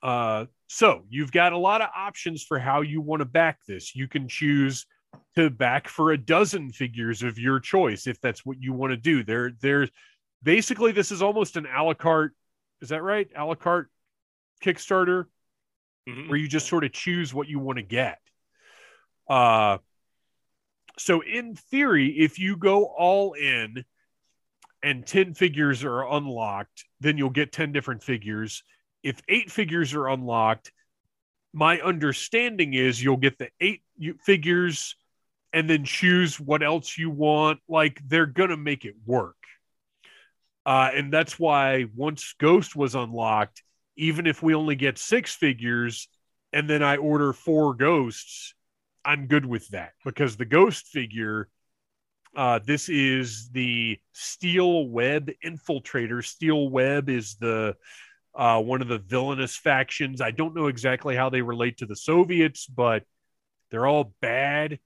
[0.02, 3.94] Uh, so you've got a lot of options for how you want to back this.
[3.94, 4.86] You can choose
[5.36, 8.96] to back for a dozen figures of your choice if that's what you want to
[8.96, 9.22] do.
[9.24, 9.90] There, there's
[10.42, 12.34] basically this is almost an a la carte.
[12.80, 13.28] Is that right?
[13.36, 13.90] A la carte
[14.62, 15.26] Kickstarter
[16.08, 16.28] Mhm.
[16.28, 18.18] where you just sort of choose what you want to get.
[19.28, 19.78] Uh,
[20.98, 23.84] so in theory, if you go all in
[24.82, 28.64] and 10 figures are unlocked, then you'll get 10 different figures.
[29.02, 30.72] If eight figures are unlocked,
[31.52, 33.82] my understanding is you'll get the eight
[34.24, 34.96] figures
[35.52, 37.60] and then choose what else you want.
[37.68, 39.36] Like they're to make it work.
[40.64, 43.62] Uh, and that's why once Ghost was unlocked,
[43.96, 46.08] even if we only get six figures
[46.52, 48.54] and then I order four ghosts,
[49.04, 51.48] I'm good with that because the ghost figure,
[52.36, 56.24] uh, this is the Steel Web Infiltrator.
[56.24, 57.76] Steel Web is the
[58.34, 60.20] uh, one of the villainous factions.
[60.20, 63.04] I don't know exactly how they relate to the Soviets, but
[63.70, 64.78] they're all bad.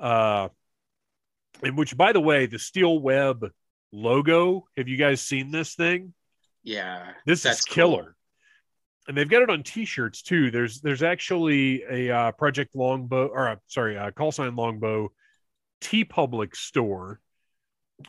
[0.00, 0.48] Uh,
[1.62, 3.44] and which, by the way, the Steel Web
[3.92, 4.66] logo.
[4.76, 6.14] Have you guys seen this thing?
[6.62, 7.12] Yeah.
[7.26, 7.74] This is cool.
[7.74, 8.16] killer.
[9.08, 10.50] And they've got it on T-shirts too.
[10.50, 15.10] There's there's actually a uh, Project Longbow or uh, sorry, uh, call sign Longbow
[15.80, 17.20] TeePublic store.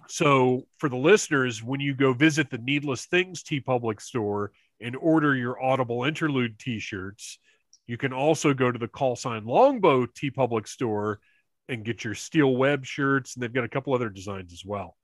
[0.07, 5.35] So for the listeners, when you go visit the Needless Things TeePublic store and order
[5.35, 7.39] your Audible Interlude T-shirts,
[7.87, 11.19] you can also go to the call sign Longbow T Public store
[11.69, 14.97] and get your Steel Web shirts, and they've got a couple other designs as well.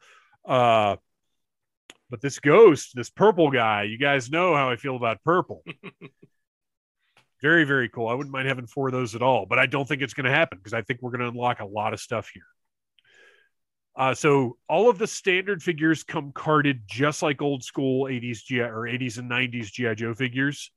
[0.46, 0.98] Uh,
[2.10, 5.64] but this ghost, this purple guy, you guys know how I feel about purple.
[7.42, 8.08] very, very cool.
[8.08, 10.26] I wouldn't mind having four of those at all, but I don't think it's going
[10.26, 12.44] to happen because I think we're going to unlock a lot of stuff here.
[13.96, 18.62] Uh, so all of the standard figures come carded just like old school 80s GI
[18.62, 20.72] or 80s and 90s GI Joe figures.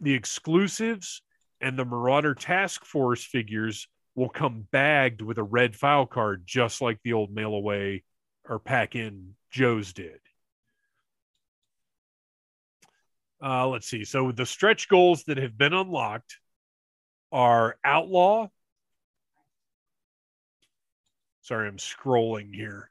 [0.00, 1.22] The exclusives
[1.60, 6.80] and the Marauder Task Force figures will come bagged with a red file card, just
[6.82, 8.04] like the old mail away
[8.48, 10.18] or pack in Joe's did.
[13.42, 14.04] Uh, let's see.
[14.04, 16.38] So the stretch goals that have been unlocked
[17.32, 18.48] are Outlaw.
[21.40, 22.88] Sorry, I'm scrolling here.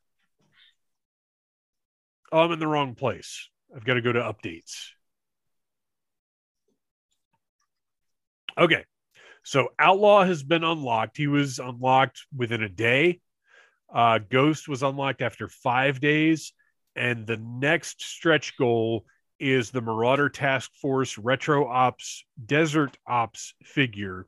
[2.33, 3.49] Oh, I'm in the wrong place.
[3.73, 4.89] I've got to go to updates.
[8.57, 8.83] Okay.
[9.43, 11.17] So Outlaw has been unlocked.
[11.17, 13.19] He was unlocked within a day.
[13.93, 16.53] Uh, Ghost was unlocked after five days.
[16.95, 19.05] And the next stretch goal
[19.39, 24.27] is the Marauder Task Force Retro Ops Desert Ops figure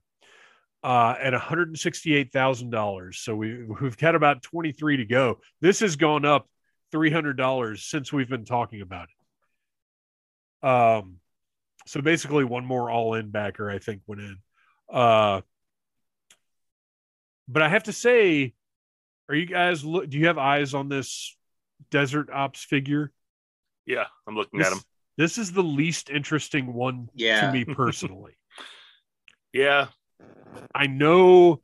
[0.83, 3.15] uh, at $168,000.
[3.15, 5.39] So we, we've got about 23 to go.
[5.61, 6.47] This has gone up
[6.93, 9.07] $300 since we've been talking about
[10.63, 10.67] it.
[10.67, 11.17] Um,
[11.85, 14.37] so basically, one more all in backer, I think, went in.
[14.89, 15.41] Uh,
[17.47, 18.53] but I have to say,
[19.29, 21.35] are you guys, look, do you have eyes on this
[21.91, 23.11] Desert Ops figure?
[23.85, 24.79] Yeah, I'm looking This, at him.
[25.17, 27.41] this is the least interesting one Yeah.
[27.41, 28.37] to me personally.
[29.51, 29.87] Yeah,
[30.73, 31.61] I know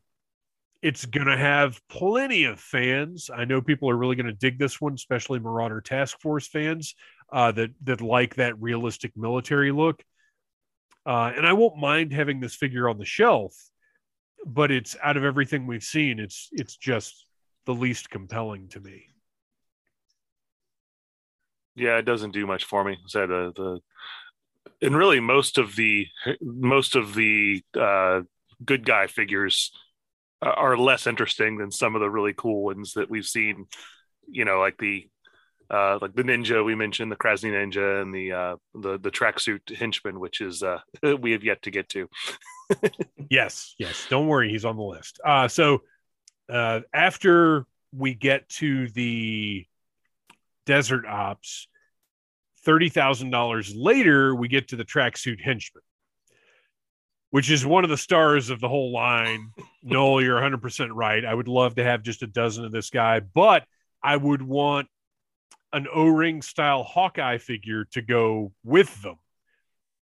[0.82, 3.30] it's going to have plenty of fans.
[3.34, 6.96] I know people are really going to dig this one, especially Marauder Task Force fans
[7.32, 10.04] uh, that that like that realistic military look.
[11.10, 13.56] Uh, and I won't mind having this figure on the shelf,
[14.46, 17.26] but it's out of everything we've seen, it's it's just
[17.66, 19.08] the least compelling to me.
[21.80, 22.98] yeah, it doesn't do much for me.
[23.08, 23.80] So the the
[24.86, 26.08] and really most of the
[26.42, 28.22] most of the uh,
[28.64, 29.72] good guy figures
[30.42, 33.66] are less interesting than some of the really cool ones that we've seen.
[34.30, 35.08] You know, like the
[35.72, 39.76] uh, like the ninja we mentioned, the Krasny Ninja, and the uh, the the tracksuit
[39.76, 40.80] henchman, which is uh,
[41.20, 42.10] we have yet to get to.
[43.30, 44.08] yes, yes.
[44.10, 45.20] Don't worry, he's on the list.
[45.24, 45.84] Uh, so
[46.52, 47.66] uh, after
[47.96, 49.66] we get to the
[50.66, 51.68] desert ops,
[52.66, 55.84] thirty thousand dollars later, we get to the tracksuit henchman,
[57.30, 59.52] which is one of the stars of the whole line.
[59.84, 61.24] Noel, you're 100 percent right.
[61.24, 63.66] I would love to have just a dozen of this guy, but
[64.02, 64.88] I would want
[65.74, 69.16] an O-ring style Hawkeye figure to go with them.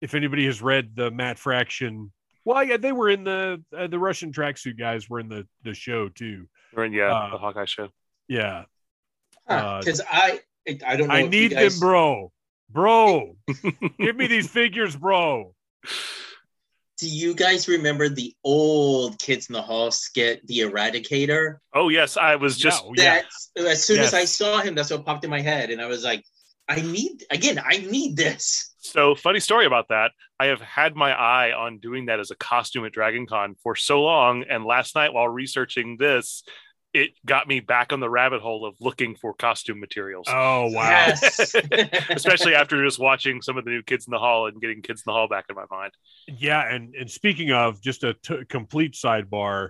[0.01, 2.11] If anybody has read the Matt Fraction,
[2.43, 5.73] well, yeah, they were in the uh, the Russian tracksuit guys were in the the
[5.75, 6.47] show too.
[6.73, 7.89] Right, yeah, Uh, the Hawkeye show.
[8.27, 8.63] Yeah,
[9.47, 10.39] Uh, Because I,
[10.87, 11.13] I don't know.
[11.13, 12.31] I need guys- them, bro.
[12.69, 13.35] Bro,
[13.99, 15.53] give me these figures, bro.
[17.01, 21.57] Do you guys remember the old Kids in the Hall skit, The Eradicator?
[21.73, 23.23] Oh yes, I was just Yeah,
[23.55, 23.63] yeah.
[23.69, 26.03] As soon as I saw him, that's what popped in my head, and I was
[26.03, 26.23] like,
[26.69, 28.75] I need again, I need this.
[28.81, 30.11] So funny story about that.
[30.39, 33.75] I have had my eye on doing that as a costume at Dragon Con for
[33.75, 34.43] so long.
[34.47, 36.43] And last night while researching this,
[36.93, 40.27] it got me back on the rabbit hole of looking for costume materials.
[40.29, 40.89] Oh wow.
[40.89, 41.55] Yes.
[42.09, 45.01] Especially after just watching some of the new Kids in the Hall and getting Kids
[45.01, 45.93] in the Hall back in my mind.
[46.27, 49.69] Yeah, and and speaking of just a t- complete sidebar,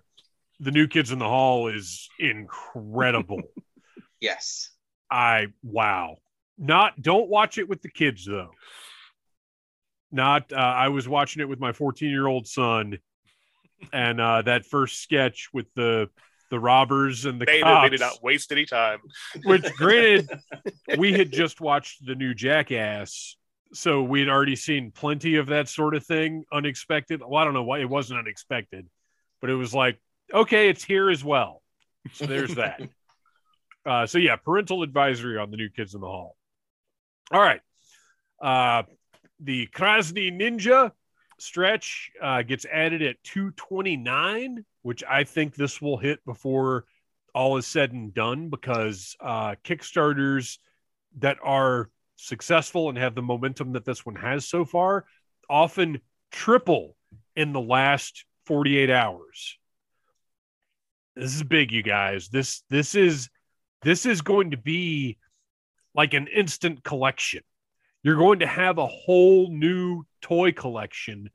[0.60, 3.42] the new Kids in the Hall is incredible.
[4.20, 4.70] yes.
[5.10, 6.18] I wow.
[6.58, 8.52] Not don't watch it with the kids though.
[10.12, 12.98] Not uh, I was watching it with my 14 year old son,
[13.94, 16.10] and uh, that first sketch with the
[16.52, 17.86] the robbers and the They, cops.
[17.86, 19.00] they did not waste any time.
[19.46, 20.30] which granted
[20.98, 23.36] we had just watched the new jackass
[23.74, 27.22] so we had already seen plenty of that sort of thing unexpected.
[27.26, 28.88] Well i don't know why it wasn't unexpected
[29.40, 29.98] but it was like
[30.32, 31.64] okay it's here as well.
[32.14, 32.82] So there's that.
[33.84, 36.36] Uh, so yeah parental advisory on the new kids in the hall.
[37.32, 37.62] All right.
[38.40, 38.84] Uh,
[39.40, 40.92] the krasny ninja
[41.40, 46.86] stretch uh, gets added at 229 which i think this will hit before
[47.34, 50.58] all is said and done because uh, Kickstarters
[51.20, 55.06] that are successful and have the momentum that this one has so far
[55.50, 56.00] often
[56.32, 56.96] triple
[57.36, 59.58] in the last 48 hours.
[61.16, 62.30] This is big, you guys.
[62.30, 63.30] This this is
[63.82, 65.18] this is going to be
[65.94, 67.42] like an instant collection.
[68.04, 71.30] You're going to have a whole new toy collection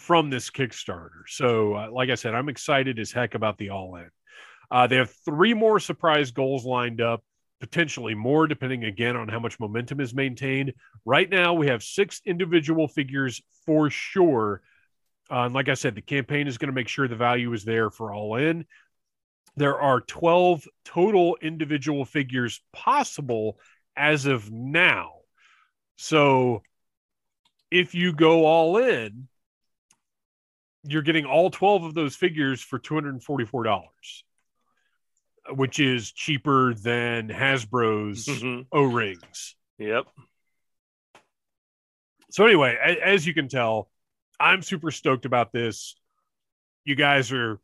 [0.00, 1.22] from this Kickstarter.
[1.26, 4.10] So, uh, like I said, I'm excited as heck about the all in.
[4.70, 7.22] Uh, they have three more surprise goals lined up,
[7.60, 10.72] potentially more, depending again on how much momentum is maintained.
[11.04, 14.62] Right now, we have six individual figures for sure.
[15.30, 17.64] Uh, and like I said, the campaign is going to make sure the value is
[17.64, 18.64] there for all in.
[19.56, 23.58] There are 12 total individual figures possible
[23.96, 25.12] as of now.
[25.96, 26.62] So
[27.70, 29.28] if you go all in,
[30.84, 33.84] you're getting all 12 of those figures for $244
[35.52, 38.66] which is cheaper than Hasbro's Mhm.
[38.70, 39.56] O rings.
[39.78, 40.06] Yep.
[42.30, 43.90] So, anyway, a- as you can tell,
[44.38, 45.96] I'm super stoked about this.
[46.84, 47.58] You guys are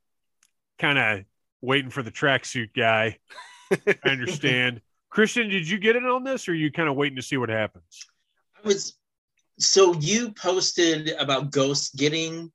[0.78, 1.24] kind of
[1.60, 3.18] waiting for the tracksuit guy.
[3.70, 4.82] I understand.
[5.10, 7.36] Christian, did you get in on this or are you kind of waiting to see
[7.36, 8.06] what happens?
[8.56, 8.98] I was
[9.58, 12.52] so you posted about ghosts getting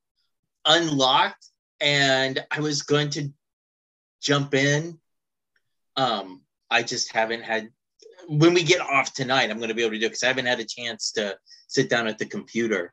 [0.66, 1.46] unlocked,
[1.80, 3.28] and I was going to
[4.20, 4.98] jump in.
[5.96, 7.68] Um, I just haven't had
[8.28, 10.46] when we get off tonight, I'm gonna be able to do it because I haven't
[10.46, 11.36] had a chance to
[11.68, 12.92] sit down at the computer.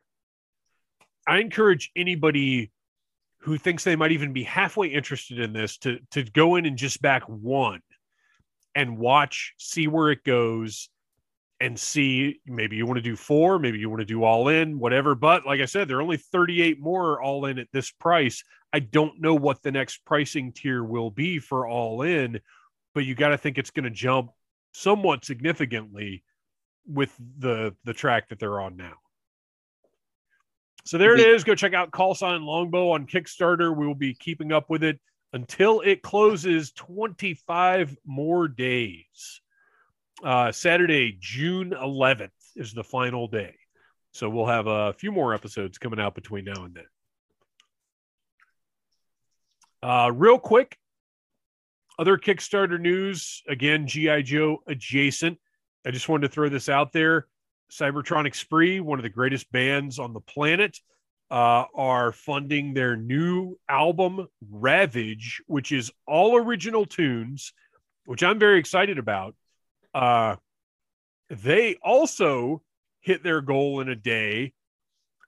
[1.27, 2.71] I encourage anybody
[3.41, 6.77] who thinks they might even be halfway interested in this to to go in and
[6.77, 7.81] just back one
[8.75, 10.89] and watch, see where it goes,
[11.61, 14.79] and see maybe you want to do four, maybe you want to do all in,
[14.79, 15.15] whatever.
[15.15, 18.43] But like I said, there are only 38 more all in at this price.
[18.71, 22.39] I don't know what the next pricing tier will be for all in,
[22.93, 24.31] but you got to think it's going to jump
[24.73, 26.23] somewhat significantly
[26.85, 28.93] with the the track that they're on now.
[30.85, 31.43] So there it is.
[31.43, 33.75] Go check out Call Sign Longbow on Kickstarter.
[33.75, 34.99] We will be keeping up with it
[35.33, 39.41] until it closes 25 more days.
[40.23, 43.55] Uh, Saturday, June 11th is the final day.
[44.11, 46.83] So we'll have a few more episodes coming out between now and then.
[49.81, 50.77] Uh, real quick,
[51.97, 54.23] other Kickstarter news again, G.I.
[54.23, 55.37] Joe adjacent.
[55.85, 57.27] I just wanted to throw this out there.
[57.71, 60.77] Cybertronic Spree, one of the greatest bands on the planet,
[61.31, 67.53] uh, are funding their new album, Ravage, which is all original tunes,
[68.05, 69.35] which I'm very excited about.
[69.93, 70.35] Uh,
[71.29, 72.63] They also
[73.01, 74.53] hit their goal in a day.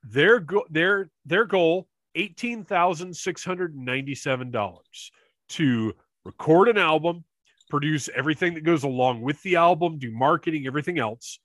[0.04, 5.12] Their go- their their goal eighteen thousand six hundred ninety seven dollars
[5.50, 5.94] to
[6.26, 7.24] record an album,
[7.70, 11.40] produce everything that goes along with the album, do marketing, everything else.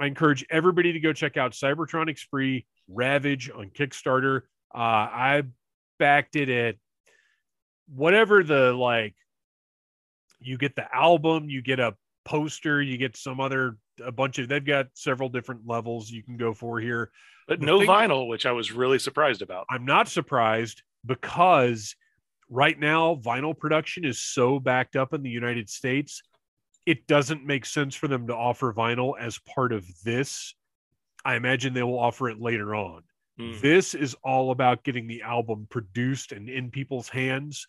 [0.00, 4.42] I encourage everybody to go check out Cybertronic Spree Ravage on Kickstarter.
[4.74, 5.42] Uh, I
[5.98, 6.76] backed it at
[7.94, 9.14] whatever the like,
[10.40, 14.48] you get the album, you get a poster, you get some other a bunch of
[14.48, 17.10] they've got several different levels you can go for here.
[17.46, 19.66] But The no thing- vinyl, which I was really surprised about.
[19.70, 21.96] I'm not surprised because
[22.50, 26.22] right now vinyl production is so backed up in the United States,
[26.86, 30.54] it doesn't make sense for them to offer vinyl as part of this.
[31.24, 33.02] I imagine they will offer it later on.
[33.38, 33.52] Hmm.
[33.60, 37.66] This is all about getting the album produced and in people's hands.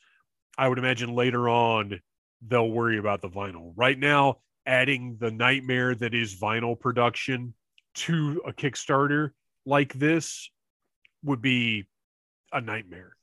[0.58, 2.00] I would imagine later on
[2.48, 3.74] they'll worry about the vinyl.
[3.76, 4.38] Right now,
[4.70, 7.56] adding the nightmare that is vinyl production
[7.96, 9.32] to a Kickstarter
[9.66, 10.52] like this
[11.24, 11.88] would be
[12.54, 13.16] a nightmare.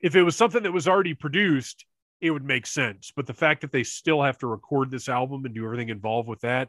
[0.00, 1.86] If it was something that was already produced,
[2.20, 3.12] it would make sense.
[3.14, 6.28] But the fact that they still have to record this album and do everything involved
[6.28, 6.66] with that,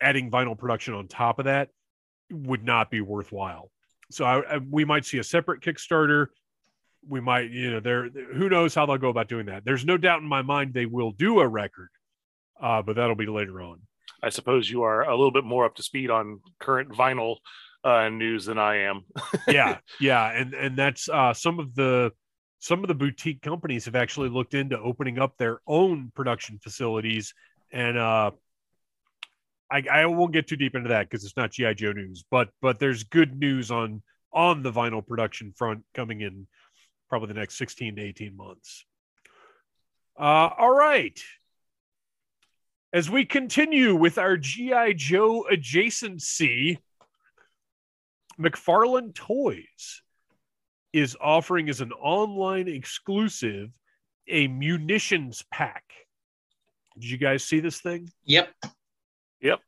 [0.00, 1.68] adding vinyl production on top of that
[2.30, 3.72] would not be worthwhile.
[4.12, 6.26] So I, I, we might see a separate Kickstarter.
[7.08, 8.08] We might, you know, there.
[8.08, 9.64] Who knows how they'll go about doing that?
[9.64, 11.88] There's no doubt in my mind they will do a record,
[12.62, 13.80] uh, but that'll be later on.
[14.22, 17.36] I suppose you are a little bit more up to speed on current vinyl
[17.84, 19.04] uh, news than I am.
[19.48, 22.12] yeah yeah and and that's uh some of the
[22.60, 27.34] some of the boutique companies have actually looked into opening up their own production facilities
[27.72, 28.30] and uh
[29.70, 32.50] i i won't get too deep into that because it's not gi joe news but
[32.60, 34.00] but there's good news on
[34.32, 36.46] on the vinyl production front coming in
[37.08, 38.84] probably the next 16 to 18 months
[40.18, 41.20] uh all right
[42.92, 46.78] as we continue with our gi joe adjacency
[48.40, 50.02] McFarlane Toys
[50.92, 53.70] is offering as an online exclusive
[54.28, 55.84] a munitions pack.
[56.94, 58.10] Did you guys see this thing?
[58.24, 58.50] Yep.
[59.40, 59.60] Yep.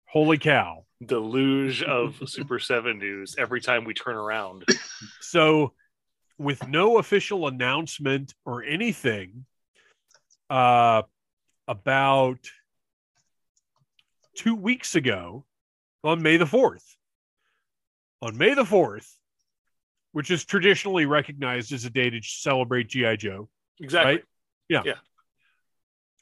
[0.04, 0.84] Holy cow.
[1.02, 4.66] Deluge of Super 7 news every time we turn around.
[5.22, 5.72] So,
[6.36, 9.46] with no official announcement or anything,
[10.50, 11.00] uh,
[11.66, 12.40] about
[14.36, 15.46] two weeks ago,
[16.04, 16.84] on May the 4th,
[18.20, 19.10] on May the 4th,
[20.12, 23.16] which is traditionally recognized as a day to celebrate G.I.
[23.16, 23.48] Joe,
[23.80, 24.12] Exactly.
[24.16, 24.24] right?
[24.68, 24.82] Yeah.
[24.84, 24.94] Yeah.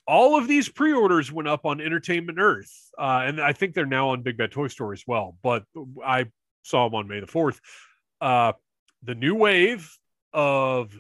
[0.09, 4.09] All of these pre-orders went up on Entertainment Earth, uh, and I think they're now
[4.09, 5.37] on Big Bad Toy Store as well.
[5.43, 5.65] But
[6.05, 6.27] I
[6.63, 7.61] saw them on May the fourth.
[8.19, 8.53] Uh,
[9.03, 9.95] the new wave
[10.33, 10.97] of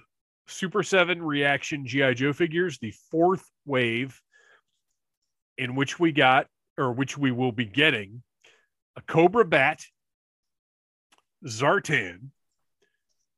[0.46, 2.14] Super 7 reaction G.I.
[2.14, 4.20] Joe figures, the fourth wave,
[5.56, 6.46] in which we got,
[6.76, 8.22] or which we will be getting,
[8.96, 9.84] a Cobra Bat,
[11.46, 12.30] Zartan,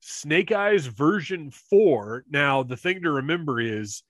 [0.00, 2.24] Snake Eyes version 4.
[2.28, 4.02] Now, the thing to remember is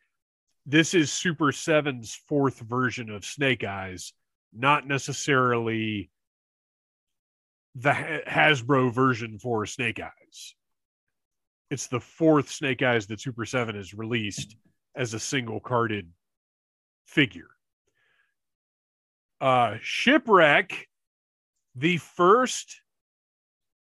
[0.66, 4.12] this is Super Seven's fourth version of Snake Eyes,
[4.52, 6.10] not necessarily
[7.74, 10.54] the Hasbro version for Snake Eyes.
[11.70, 14.56] It's the fourth Snake Eyes that Super 7 has released
[14.96, 16.10] as a single carded
[17.06, 17.48] figure.
[19.40, 20.88] Uh, Shipwreck,
[21.76, 22.82] the first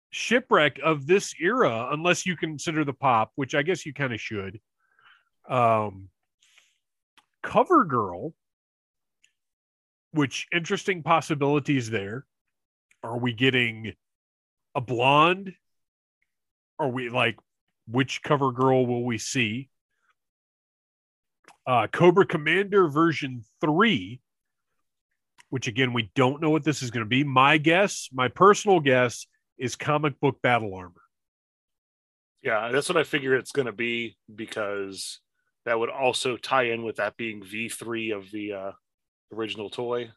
[0.10, 4.22] shipwreck of this era, unless you consider the pop, which I guess you kind of
[4.22, 4.60] should.
[5.50, 6.10] Um,
[7.44, 8.34] Cover Girl,
[10.12, 12.26] which interesting possibilities there.
[13.04, 13.94] Are we getting
[14.74, 15.54] a blonde?
[16.80, 17.38] Are we like
[17.88, 19.70] which cover girl will we see?
[21.68, 24.22] Uh, Cobra Commander version three,
[25.50, 27.24] which again, we don't know what this is going to be.
[27.24, 29.28] My guess, my personal guess,
[29.58, 31.02] is comic book battle armor.
[32.42, 35.20] Yeah, that's what I figure it's going to be because
[35.66, 38.72] that would also tie in with that being V3 of the uh,
[39.32, 40.12] original toy.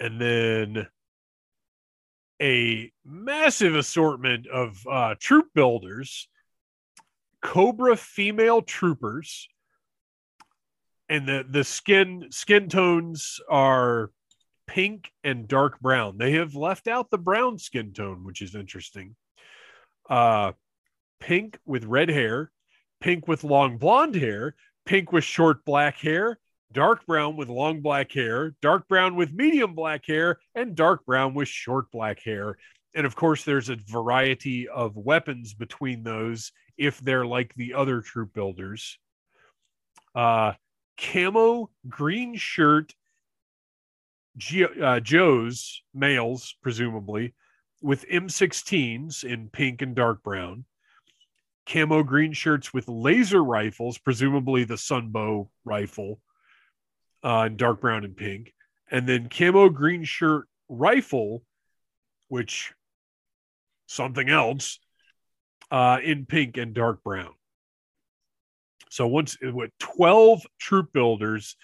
[0.00, 0.86] And then
[2.40, 6.28] a massive assortment of uh, troop builders,
[7.42, 9.48] Cobra female troopers,
[11.08, 14.10] and the the skin skin tones are
[14.66, 16.18] pink and dark brown.
[16.18, 19.16] They have left out the brown skin tone, which is interesting.
[20.08, 20.52] Uh,
[21.20, 22.50] pink with red hair,
[23.00, 24.54] pink with long blonde hair,
[24.86, 26.38] pink with short black hair,
[26.72, 31.34] dark brown with long black hair, dark brown with medium black hair, and dark brown
[31.34, 32.56] with short black hair.
[32.94, 38.00] And of course, there's a variety of weapons between those if they're like the other
[38.00, 38.98] troop builders.
[40.14, 40.52] Uh,
[40.96, 42.94] camo green shirt,
[44.36, 47.34] G- uh, Joe's males, presumably,
[47.80, 50.64] with M16s in pink and dark brown.
[51.68, 56.20] Camo green shirts with laser rifles, presumably the Sunbow rifle,
[57.22, 58.54] uh, in dark brown and pink,
[58.90, 61.42] and then camo green shirt rifle,
[62.28, 62.72] which
[63.86, 64.78] something else,
[65.70, 67.32] uh, in pink and dark brown.
[68.90, 71.56] So once with twelve troop builders,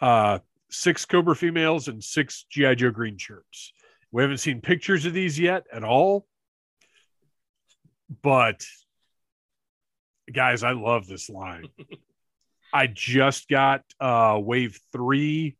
[0.00, 0.40] uh,
[0.70, 3.72] six Cobra females and six GI Joe green shirts.
[4.10, 6.26] We haven't seen pictures of these yet at all,
[8.22, 8.64] but
[10.30, 11.68] guys, I love this line.
[12.72, 15.56] I just got uh, wave three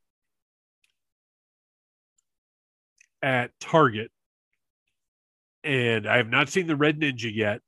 [3.22, 4.10] at Target,
[5.62, 7.60] and I have not seen the Red Ninja yet.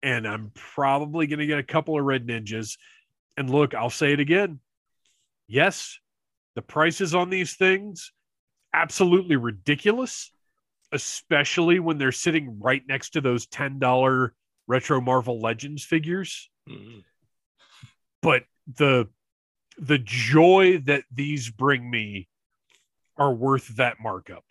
[0.00, 2.78] And I'm probably going to get a couple of Red Ninjas.
[3.36, 4.60] And look, I'll say it again.
[5.48, 5.98] Yes,
[6.54, 8.12] the prices on these things
[8.72, 10.30] absolutely ridiculous,
[10.92, 14.30] especially when they're sitting right next to those $10
[14.68, 16.48] retro Marvel Legends figures.
[16.68, 17.00] Mm-hmm.
[18.22, 18.44] But
[18.76, 19.08] the
[19.78, 22.28] the joy that these bring me
[23.16, 24.44] are worth that markup.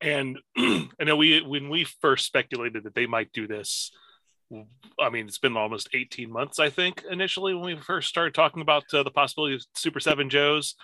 [0.00, 3.92] And I know we when we first speculated that they might do this,
[4.98, 8.62] I mean it's been almost 18 months I think initially when we first started talking
[8.62, 10.74] about uh, the possibility of Super 7 Joes,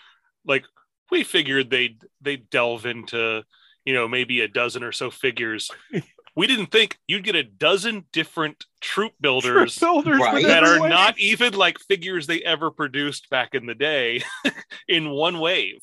[0.44, 0.64] like
[1.10, 3.42] we figured they'd they'd delve into
[3.84, 5.70] you know maybe a dozen or so figures
[6.38, 10.46] we didn't think you'd get a dozen different troop builders, troop builders Right.
[10.46, 10.90] that are wave.
[10.90, 14.22] not even like figures they ever produced back in the day
[14.88, 15.80] in one wave.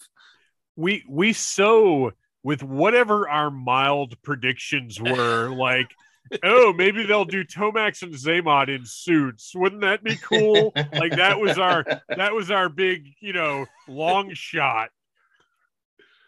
[0.77, 5.91] we we so with whatever our mild predictions were like
[6.41, 11.37] oh maybe they'll do tomax and Xamot in suits wouldn't that be cool like that
[11.39, 14.89] was our that was our big you know long shot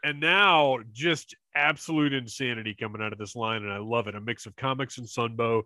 [0.04, 4.22] and now just absolute insanity coming out of this line and i love it a
[4.22, 5.64] mix of comics and sunbow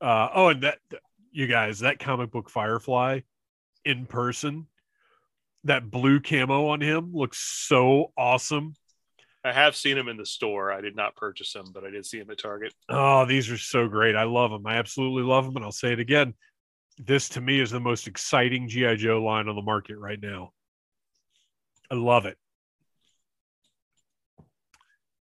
[0.00, 0.78] uh oh and that
[1.30, 3.20] you guys that comic book firefly
[3.84, 4.66] in person
[5.64, 8.74] that blue camo on him looks so awesome
[9.44, 10.70] I have seen him in the store.
[10.70, 12.72] I did not purchase him, but I did see him at Target.
[12.88, 14.14] Oh, these are so great.
[14.14, 14.64] I love them.
[14.66, 15.56] I absolutely love them.
[15.56, 16.34] And I'll say it again.
[16.98, 18.94] This to me is the most exciting G.I.
[18.96, 20.52] Joe line on the market right now.
[21.90, 22.38] I love it.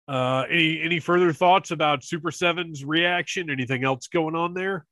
[0.09, 3.51] Uh, any any further thoughts about Super Seven's reaction?
[3.51, 4.87] Anything else going on there?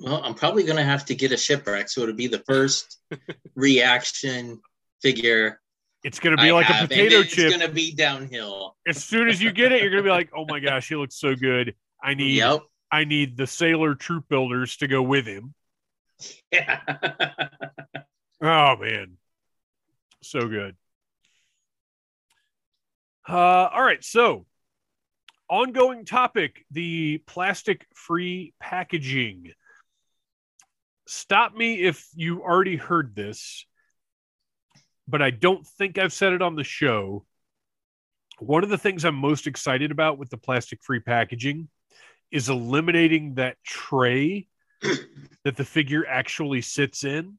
[0.00, 2.98] Well, I'm probably going to have to get a shipwreck, so it'll be the first
[3.54, 4.60] reaction
[5.00, 5.60] figure
[6.02, 7.52] It's going to be I like have, a potato it's chip.
[7.52, 8.76] gonna be downhill.
[8.86, 10.96] As soon as you get it, you're going to be like, "Oh my gosh, he
[10.96, 11.74] looks so good.
[12.02, 12.62] I need Yep.
[12.90, 15.54] I need the sailor troop builders to go with him."
[16.52, 16.80] Yeah.
[18.40, 19.16] Oh man,
[20.22, 20.76] so good.
[23.28, 24.46] Uh, all right, so
[25.48, 29.52] ongoing topic: the plastic-free packaging.
[31.06, 33.66] Stop me if you already heard this,
[35.06, 37.26] but I don't think I've said it on the show.
[38.38, 41.68] One of the things I'm most excited about with the plastic-free packaging
[42.30, 44.48] is eliminating that tray
[45.44, 47.38] that the figure actually sits in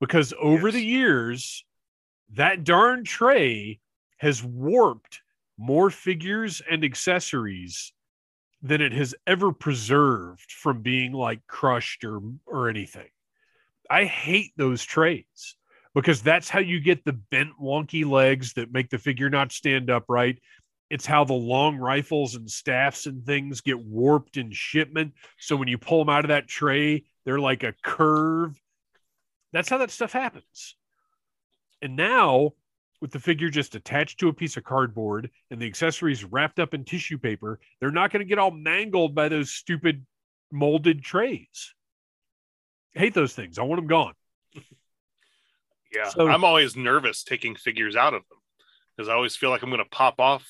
[0.00, 0.74] because over Yes.
[0.74, 1.64] the years
[2.34, 3.80] that darn tray
[4.18, 5.20] has warped
[5.58, 7.92] more figures and accessories
[8.62, 13.08] than it has ever preserved from being like crushed or or anything.
[13.90, 15.56] I hate those trays
[15.94, 19.90] because that's how you get the bent wonky legs that make the figure not stand
[19.90, 20.40] upright.
[20.90, 25.14] It's how the long rifles and staffs and things get warped in shipment.
[25.38, 28.58] So when you pull them out of that tray they're like a curve.
[29.52, 30.76] That's how that stuff happens.
[31.82, 32.52] And now,
[33.00, 36.74] with the figure just attached to a piece of cardboard and the accessories wrapped up
[36.74, 40.04] in tissue paper, they're not going to get all mangled by those stupid
[40.50, 41.74] molded trays.
[42.96, 43.58] I hate those things.
[43.58, 44.14] I want them gone.
[45.94, 48.38] Yeah, So- I'm always nervous taking figures out of them
[48.96, 50.44] because I always feel like I'm going to pop off,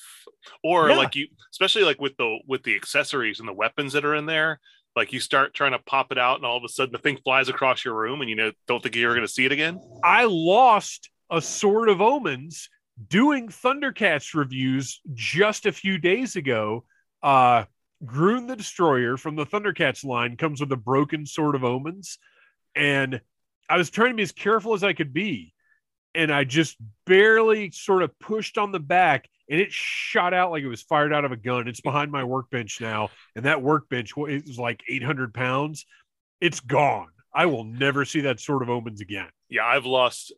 [0.63, 0.97] or Yeah.
[0.97, 4.25] like you, especially like with the with the accessories and the weapons that are in
[4.25, 4.59] there.
[4.95, 7.17] Like you start trying to pop it out, and all of a sudden the thing
[7.23, 9.79] flies across your room, and you know don't think you're going to see it again.
[10.03, 12.69] I lost a Sword of Omens
[13.09, 16.85] doing Thundercats reviews just a few days ago.
[17.21, 17.65] Uh,
[18.05, 22.17] Grune the Destroyer from the Thundercats line comes with a broken Sword of Omens.
[22.75, 23.21] And
[23.69, 25.53] I was trying to be as careful as I could be.
[26.15, 30.63] And I just barely sort of pushed on the back and it shot out like
[30.63, 31.67] it was fired out of a gun.
[31.67, 33.09] It's behind my workbench now.
[33.35, 35.85] And that workbench was like 800 pounds.
[36.41, 37.07] It's gone.
[37.33, 39.29] I will never see that Sword of Omens again.
[39.49, 40.33] Yeah, I've lost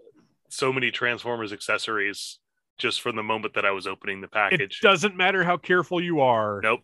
[0.49, 2.39] so many Transformers accessories
[2.77, 4.79] just from the moment that I was opening the package.
[4.81, 6.61] It doesn't matter how careful you are.
[6.63, 6.81] Nope.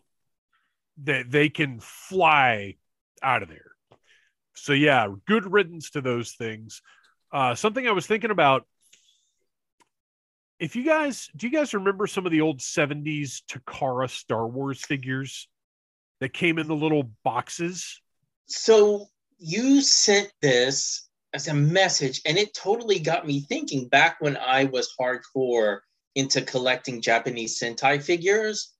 [1.03, 2.75] That they can fly
[3.21, 3.71] out of there.
[4.53, 6.81] So yeah, good riddance to those things.
[7.31, 8.65] Uh, something I was thinking about.
[10.57, 14.81] If you guys, do you guys remember some of the old '70s Takara Star Wars
[14.81, 15.49] figures
[16.21, 18.01] that came in the little boxes?
[18.45, 19.07] So
[19.37, 24.63] you sent this as a message, and it totally got me thinking back when I
[24.63, 25.79] was hardcore
[26.15, 28.71] into collecting Japanese Sentai figures.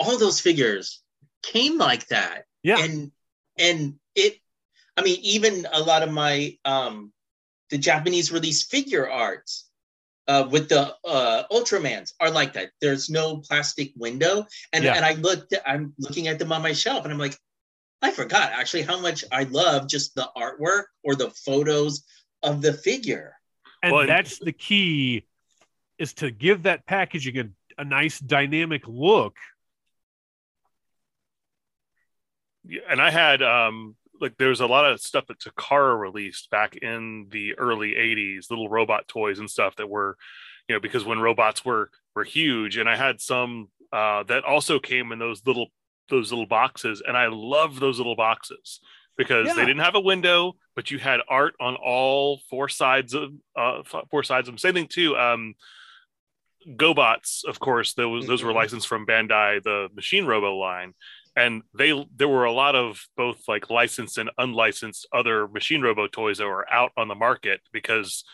[0.00, 1.02] All those figures
[1.42, 2.42] came like that.
[2.64, 2.78] Yeah.
[2.80, 3.12] And
[3.56, 4.38] and it
[4.96, 7.12] I mean, even a lot of my um
[7.70, 9.62] the Japanese release Figuarts
[10.28, 12.70] uh, with the uh, Ultramans are like that.
[12.80, 14.94] There's no plastic window, and Yeah.
[14.94, 15.54] and I looked.
[15.64, 17.38] I'm looking at them on my shelf, and I'm like,
[18.06, 22.04] I forgot actually how much I love just the artwork or the photos
[22.44, 23.34] of the figure.
[23.82, 25.26] And Well, that's the key
[25.98, 27.48] is to give that packaging a,
[27.78, 29.34] a nice dynamic look.
[32.64, 36.48] Yeah, and I had um like there was a lot of stuff that Takara released
[36.48, 40.16] back in the early 80s, little robot toys and stuff that were,
[40.68, 44.78] you know, because when robots were were huge and I had some uh that also
[44.78, 45.70] came in those little
[46.08, 48.80] those little boxes and I love those little boxes
[49.16, 49.54] because Yeah.
[49.54, 53.82] they didn't have a window, but you had art on all four sides of uh
[54.10, 54.58] four sides of them.
[54.58, 55.16] Same thing too.
[55.16, 55.54] Um
[56.68, 58.56] GoBots, of course, those those were Mhm.
[58.56, 60.94] licensed from Bandai, the Machine Robo line
[61.38, 66.06] and they there were a lot of both like licensed and unlicensed other machine robo
[66.06, 68.24] toys that were out on the market because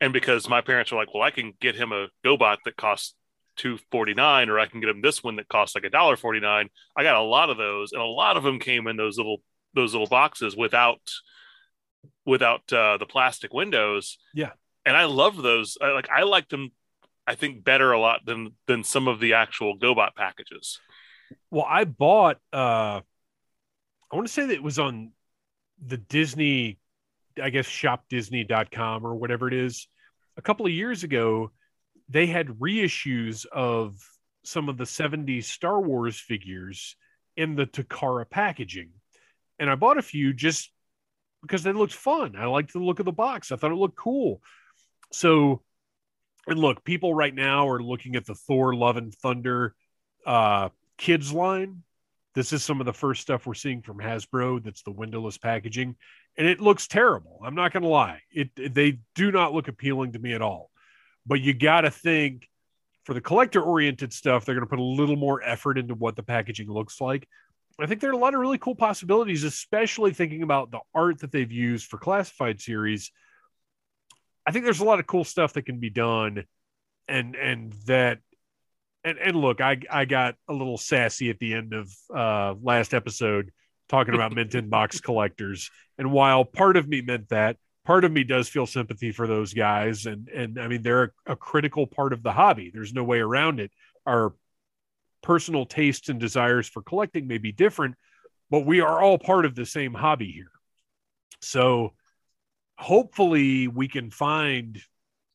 [0.00, 3.12] and because my parents were like well i can get him a gobot that costs
[3.56, 7.02] 249 or i can get them this one that costs like a dollar 49 i
[7.02, 9.38] got a lot of those and a lot of them came in those little
[9.74, 11.00] those little boxes without
[12.24, 14.50] without uh, the plastic windows Yeah.
[14.84, 16.70] and i love those I, like i like them
[17.26, 20.78] i think better a lot than than some of the actual gobot packages
[21.50, 23.00] Well, I bought uh
[24.10, 25.10] I want to say that it was on
[25.84, 26.78] the Disney,
[27.42, 29.88] I guess shopdisney.com or whatever it is.
[30.36, 31.50] A couple of years ago,
[32.08, 33.96] they had reissues of
[34.44, 36.96] some of the 70s Star Wars figures
[37.36, 38.90] in the Takara packaging.
[39.58, 40.70] And I bought a few just
[41.42, 42.36] because they looked fun.
[42.36, 43.50] I liked the look of the box.
[43.50, 44.40] I thought it looked cool.
[45.12, 45.62] So,
[46.46, 49.74] and look, people right now are looking at the Thor Love and Thunder
[50.24, 51.82] uh kids line.
[52.34, 55.96] This is some of the first stuff we're seeing from Hasbro that's the windowless packaging
[56.36, 57.40] and it looks terrible.
[57.44, 58.20] I'm not going to lie.
[58.30, 60.70] It they do not look appealing to me at all.
[61.26, 62.48] But you got to think
[63.04, 66.16] for the collector oriented stuff, they're going to put a little more effort into what
[66.16, 67.28] the packaging looks like.
[67.78, 71.20] I think there are a lot of really cool possibilities, especially thinking about the art
[71.20, 73.12] that they've used for classified series.
[74.46, 76.44] I think there's a lot of cool stuff that can be done,
[77.06, 78.20] and and that,
[79.04, 82.94] and and look, I I got a little sassy at the end of uh, last
[82.94, 83.52] episode
[83.88, 88.12] talking about mint in box collectors, and while part of me meant that, part of
[88.12, 91.86] me does feel sympathy for those guys, and and I mean they're a, a critical
[91.86, 92.70] part of the hobby.
[92.74, 93.70] There's no way around it.
[94.04, 94.34] Our
[95.22, 97.94] personal tastes and desires for collecting may be different,
[98.50, 100.50] but we are all part of the same hobby here.
[101.40, 101.94] So
[102.76, 104.80] hopefully we can find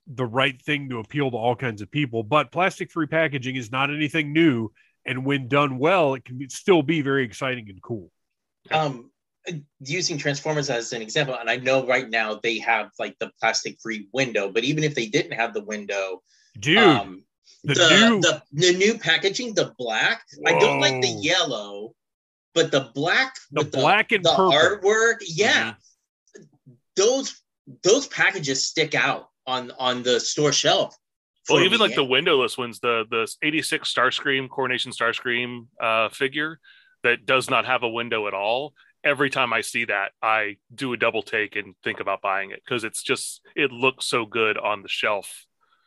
[0.08, 2.24] the right thing to appeal to all kinds of people.
[2.24, 4.72] But plastic free packaging is not anything new.
[5.06, 8.12] And when done well, it can still be very exciting and cool.
[8.70, 9.11] Um,
[9.80, 13.78] using Transformers as an example, and I know right now they have like the plastic
[13.82, 16.22] free window, but even if they didn't have the window,
[16.60, 17.24] dude, um,
[17.64, 20.24] the, the, new the the new packaging, the black.
[20.46, 21.94] I don't like the yellow,
[22.54, 24.52] but the black, the with black and the purple.
[24.52, 25.74] artwork, yeah,
[26.96, 27.42] those
[27.84, 30.96] those packages stick out on on the store shelf.
[31.50, 31.88] Well, even me.
[31.88, 36.60] like the windowless ones, the the 86 Starscream Coronation Starscream uh, figure
[37.04, 38.74] that does not have a window at all.
[39.04, 42.62] Every time I see that, I do a double take and think about buying it
[42.64, 45.46] because it's just it looks so good on the shelf.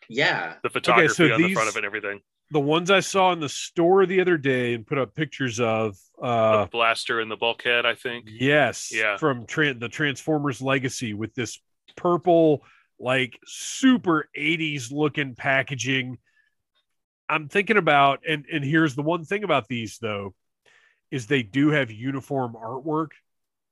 [0.08, 2.20] yeah, The photography so on the front of it, and everything.
[2.50, 5.96] The ones I saw in the store the other day and put up pictures of.
[6.22, 8.26] Uh, the blaster and the bulkhead, I think.
[8.28, 8.90] Yes.
[8.92, 9.16] Yeah.
[9.16, 11.58] From Tran the Transformers Legacy with this
[11.96, 12.62] purple,
[12.98, 16.18] like super 80s looking packaging.
[17.28, 20.34] I'm thinking about, and and here's the one thing about these though,
[21.14, 23.10] is they do have uniform artwork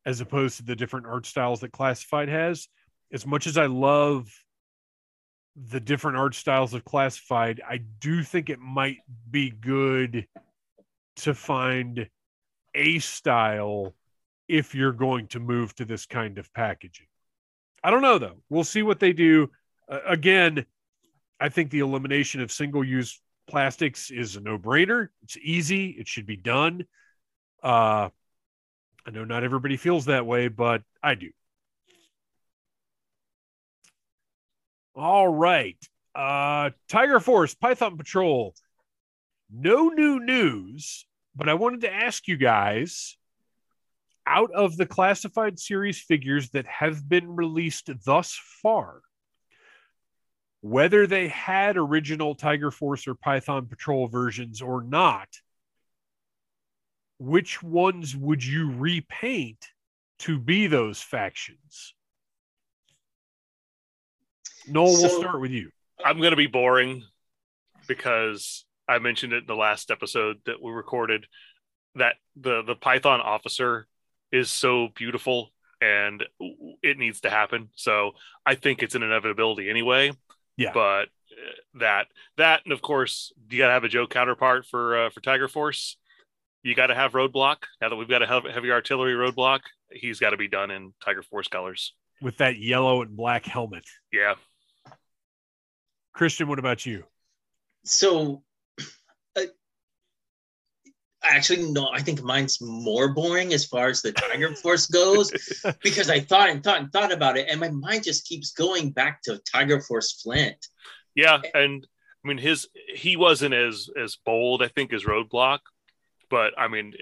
[0.07, 2.69] as opposed to the different art styles that Classified has.
[3.13, 4.33] As much as I love
[5.57, 10.29] the different art styles of Classified, I do think it might be good
[11.17, 12.09] to find
[12.77, 13.93] a style
[14.47, 17.07] if you're going to move to this kind of packaging.
[17.83, 18.39] I don't know though.
[18.51, 19.51] We'll see what they do.
[19.91, 20.65] Uh, again,
[21.41, 25.09] I think the elimination of single use plastics is a no brainer.
[25.25, 26.85] It's easy, it should be done.
[27.63, 28.09] Uh,
[29.07, 31.31] I know not everybody feels that way, but I do.
[34.95, 35.79] All right.
[36.15, 38.55] Uh, Tiger Force, Python Patrol.
[39.51, 43.17] No new news, but I wanted to ask you guys
[44.27, 49.01] out of the classified series figures that have been released thus far,
[50.61, 55.29] whether they had original Tiger Force or Python Patrol versions or not,
[57.23, 59.69] which ones would you repaint
[60.19, 61.95] to be those factions?
[64.67, 65.71] Noel, we'll start with you.
[66.05, 67.05] I'm going to be boring
[67.87, 71.27] because I mentioned it in the last episode that we recorded
[71.95, 73.87] that the the Python officer
[74.33, 75.51] is so beautiful
[75.81, 76.25] and
[76.83, 77.69] it needs to happen.
[77.77, 78.13] So
[78.45, 80.13] I think it's an inevitability anyway.
[80.57, 80.73] Yeah.
[80.75, 82.07] But uh, that
[82.37, 85.47] that and of course you got to have a Joe counterpart for uh, for Tiger
[85.47, 85.97] Force.
[86.63, 87.57] You got to have Roadblock.
[87.81, 89.61] Now that we've got a heavy, heavy artillery Roadblock,
[89.91, 91.95] he's got to be done in Tiger Force colors.
[92.21, 93.85] with that yellow and black helmet.
[94.13, 94.35] Yeah.
[96.13, 97.05] Christian, what about you?
[97.85, 98.45] so
[99.37, 99.41] uh,
[101.25, 105.33] actually no i think mine's more boring as far as the tiger force goes
[105.83, 108.91] because i thought and thought and thought about it and my mind just keeps going
[108.91, 110.65] back to tiger force flint
[111.17, 111.85] Yeah, and
[112.25, 115.59] I mean his he wasn't as as bold I think as Roadblock,
[116.33, 116.95] but I mean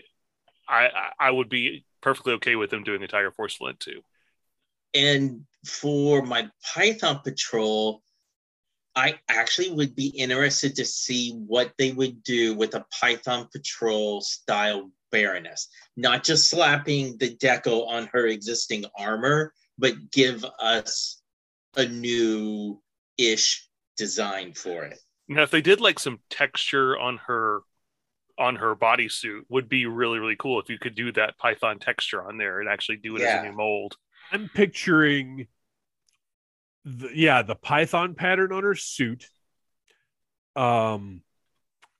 [0.69, 4.03] I I- would be perfectly okay with them doing a Tiger Force Flint too.
[4.95, 8.03] and for my python patrol
[8.97, 14.21] i actually would be interested to see what they would do with a python patrol
[14.23, 21.23] style baroness not just slapping the deco on her existing armor but give us
[21.77, 22.81] a new
[23.19, 27.61] ish design for it Now if they did like some texture on her
[28.41, 32.27] on her bodysuit would be really really cool if you could do that Python texture
[32.27, 33.97] on there and actually do it as a new mold.
[34.33, 35.47] I'm picturing,
[36.85, 39.29] the, yeah, the Python pattern on her suit,
[40.57, 41.23] um,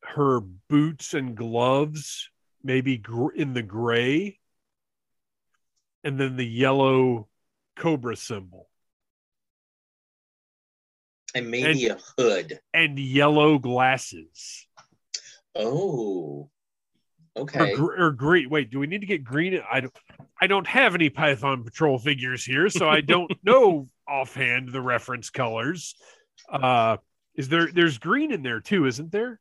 [0.03, 2.31] her boots and gloves,
[2.63, 4.39] maybe gr- in the gray,
[6.03, 7.29] and then the yellow
[7.77, 8.71] cobra symbol
[11.35, 14.67] and maybe a hood and yellow glasses.
[15.57, 16.51] Oh
[17.37, 18.51] okay gr- or green.
[18.51, 19.61] Wait, do we need to get green?
[19.71, 19.97] I don't.
[20.41, 25.31] I don't have any Python Patrol figures here, so I don't know offhand the reference
[25.31, 25.95] colors.
[26.51, 26.97] Uh,
[27.35, 27.71] Is there?
[27.73, 29.39] There's green in there too, isn't there?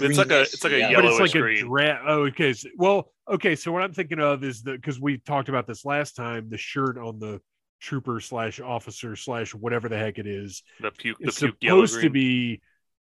[0.00, 1.66] It's like a- it's like a Greenish, yellow- but it's like Yellowish a green.
[1.68, 2.52] dra- Oh, okay.
[2.52, 3.56] So, well, okay.
[3.56, 6.50] So what I'm thinking of is the because we talked about this last time.
[6.50, 7.40] The shirt on the
[7.80, 11.86] trooper slash officer slash whatever the heck it is The puke, the it's puke yellow
[11.86, 12.04] supposed green.
[12.04, 12.60] to be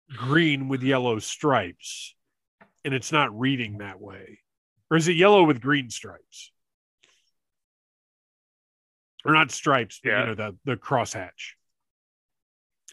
[0.10, 2.16] green with yellow stripes,
[2.84, 4.40] and it's not reading that way.
[4.92, 6.52] Or is it yellow with green stripes?
[9.26, 10.20] Or not stripes, but Yeah.
[10.22, 11.54] you know the the crosshatch.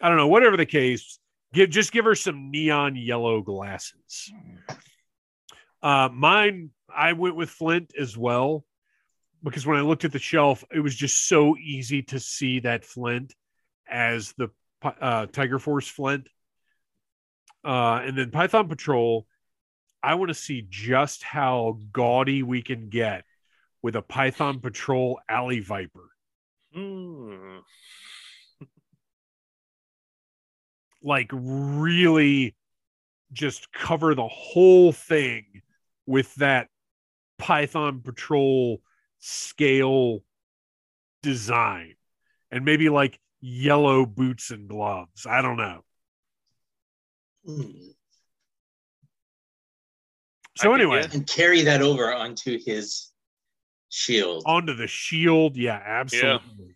[0.01, 0.27] I don't know.
[0.27, 1.19] Whatever the case,
[1.53, 4.31] give just give her some neon yellow glasses.
[5.83, 8.65] Uh, mine, I went with Flint as well
[9.43, 12.85] because when I looked at the shelf, it was just so easy to see that
[12.85, 13.35] Flint
[13.87, 14.49] as the
[14.81, 16.27] uh, Tiger Force Flint.
[17.63, 19.25] Uh, and then Python Patrol,
[20.01, 23.23] I want to see just how gaudy we can get
[23.81, 26.09] with a Python Patrol Alley Viper.
[26.73, 27.57] Hmm.
[31.01, 32.55] Like, really
[33.33, 35.61] just cover the whole thing
[36.05, 36.67] with that
[37.37, 38.81] Python Patrol
[39.19, 40.23] scale
[41.21, 41.95] design
[42.51, 45.25] and maybe like yellow boots and gloves.
[45.25, 45.83] I don't know.
[47.47, 47.93] Mm.
[50.57, 51.09] So I anyway, yeah.
[51.13, 53.11] And carry that over onto his
[53.89, 54.43] shield.
[54.45, 55.57] onto the shield.
[55.57, 56.75] Yeah, absolutely.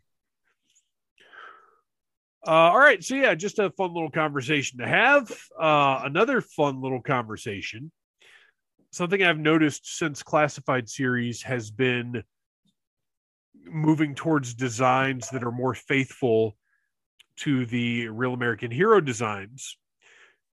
[2.45, 3.03] Uh, all right.
[3.03, 5.30] So, yeah, just a fun little conversation to have.
[5.59, 7.91] Uh, another fun little conversation.
[8.91, 12.24] Something I've noticed since Classified series has been
[13.65, 16.55] moving towards designs that are more faithful
[17.38, 19.78] to the real American hero designs.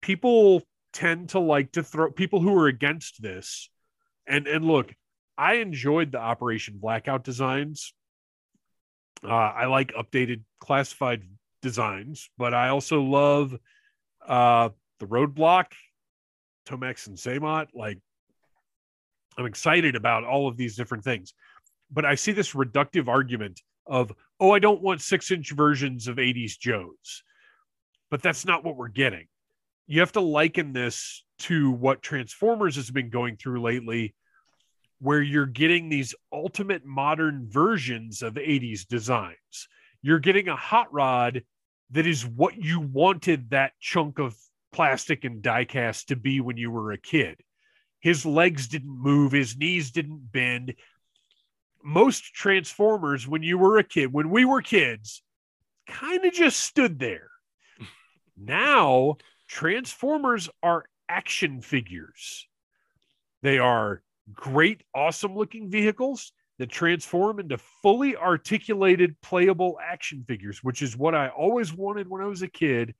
[0.05, 3.71] People tend to like to throw people who are against this.
[4.29, 4.95] And and look,
[5.39, 7.95] I enjoyed the Operation Blackout designs.
[9.25, 11.23] Uh, I like updated classified
[11.63, 13.57] designs, but I also love
[14.29, 14.69] uh,
[15.01, 15.73] the Roadblock,
[16.69, 17.69] Tomax, and Xamot.
[17.75, 17.99] Like,
[19.39, 21.33] I'm excited about all of these different things.
[21.91, 26.17] But I see this reductive argument of, oh, I don't want six inch versions of
[26.17, 27.23] 80s Joes.
[28.11, 29.27] But that's not what we're getting.
[29.87, 34.14] You have to liken this to what Transformers has been going through lately,
[35.01, 39.68] where you're getting these ultimate modern versions of 80s designs.
[40.01, 41.43] You're getting a hot rod
[41.91, 44.37] that is what you wanted that chunk of
[44.72, 47.41] plastic and diecast to be when you were a kid.
[48.01, 50.74] His legs didn't move, his knees didn't bend.
[51.82, 55.22] Most Transformers, when you were a kid, when we were kids,
[55.87, 57.30] kind of just stood there.
[58.37, 59.16] now,
[59.49, 62.49] Transformers are action figures.
[63.43, 70.83] They are great, awesome looking vehicles that transform into fully articulated, playable action figures, which
[70.83, 72.95] is what I always wanted when I was a kid,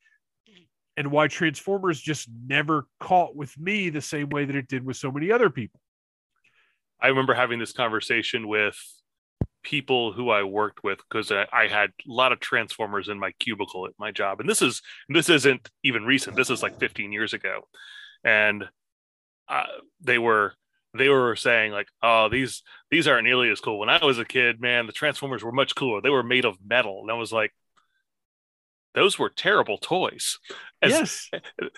[0.97, 4.97] and why Transformers just never caught with me the same way that it did with
[4.97, 5.81] so many other people.
[7.01, 8.77] I remember having this conversation with
[9.65, 13.33] people who I worked with because I, I had a lot of transformers in my
[13.33, 16.37] cubicle at my job, and this is this isn't even recent.
[16.37, 17.63] This is like 15 years ago,
[18.23, 18.65] and
[19.49, 19.65] uh,
[20.01, 20.55] they were
[20.97, 24.25] they were saying like, "Oh, these these aren't nearly as cool." When I was a
[24.25, 26.01] kid, man, the transformers were much cooler.
[26.01, 27.53] They were made of metal, and I was like,
[28.95, 30.39] "Those were terrible toys."
[30.81, 31.31] As- yes.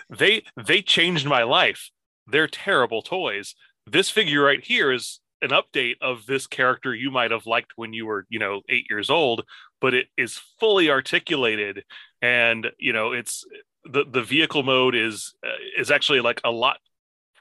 [0.09, 1.89] they they changed my life.
[2.27, 3.55] They're terrible toys.
[3.85, 7.93] This figure right here is an update of this character you might have liked when
[7.93, 9.45] you were, you know, eight years old,
[9.79, 11.83] but it is fully articulated,
[12.21, 13.45] and you know, it's
[13.85, 16.77] the the vehicle mode is uh, is actually like a lot,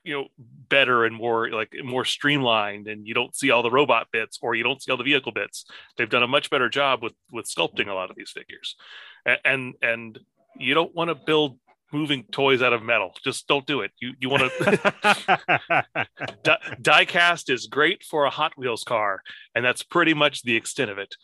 [0.04, 0.26] you know,
[0.68, 4.54] better and more like more streamlined, and you don't see all the robot bits or
[4.54, 5.64] you don't see all the vehicle bits.
[5.96, 8.76] They've done a much better job with with sculpting a lot of these figures,
[9.24, 10.18] and and, and
[10.58, 11.58] you don't want to build
[11.92, 13.12] moving toys out of metal.
[13.22, 13.92] Just don't do it.
[14.00, 15.86] You you want to
[16.42, 19.22] die, die cast is great for a Hot Wheels car,
[19.54, 21.14] and that's pretty much the extent of it.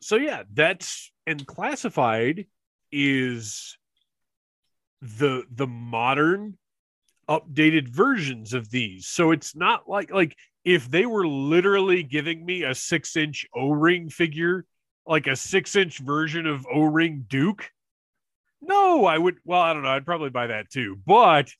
[0.00, 2.46] so yeah, that's and classified
[2.90, 3.76] is
[5.00, 6.56] the the modern
[7.28, 9.06] updated versions of these.
[9.08, 14.10] So it's not like like if they were literally giving me a six inch O-ring
[14.10, 14.64] figure,
[15.06, 17.70] like a six inch version of O-ring Duke,
[18.62, 20.98] no, I would well, I don't know, I'd probably buy that too.
[21.04, 21.50] But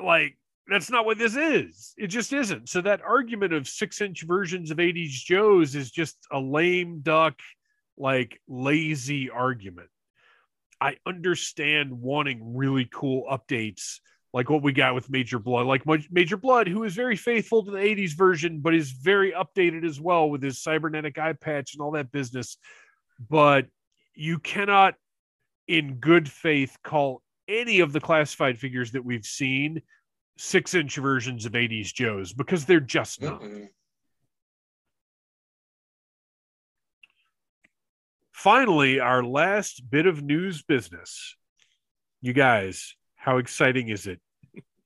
[0.00, 0.36] like
[0.68, 1.92] that's not what this is.
[1.98, 2.68] It just isn't.
[2.68, 7.34] So that argument of six inch versions of 80s Joes is just a lame duck,
[7.96, 9.88] like lazy argument.
[10.80, 13.98] I understand wanting really cool updates
[14.32, 17.70] like what we got with Major Blood, like Major Blood, who is very faithful to
[17.70, 21.82] the 80s version, but is very updated as well with his cybernetic eye patch and
[21.82, 22.56] all that business.
[23.28, 23.66] But
[24.14, 24.94] you cannot
[25.68, 29.82] in good faith call any of the classified figures that we've seen
[30.38, 33.40] six inch versions of 80s Joes because they're just not.
[33.42, 33.68] Mm-mm.
[38.32, 41.36] Finally, our last bit of news business.
[42.20, 44.20] You guys, how exciting is it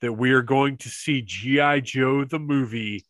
[0.02, 1.80] that we are going to see G.I.
[1.80, 3.06] Joe the movie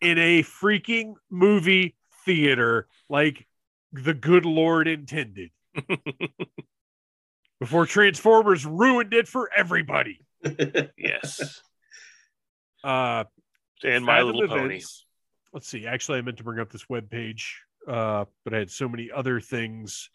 [0.00, 3.46] in a freaking movie theater like
[3.92, 5.50] the good Lord intended?
[7.60, 10.20] Before Transformers ruined it for everybody.
[10.96, 11.60] yes.
[12.84, 13.24] Uh,
[13.82, 14.80] And My Fathom Little Pony.
[15.52, 15.86] Let's see.
[15.86, 17.44] Actually, I meant to bring up this webpage,
[17.86, 20.10] uh, but I had so many other things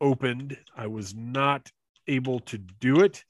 [0.00, 0.56] opened.
[0.76, 1.70] I was not
[2.06, 3.24] able to do it.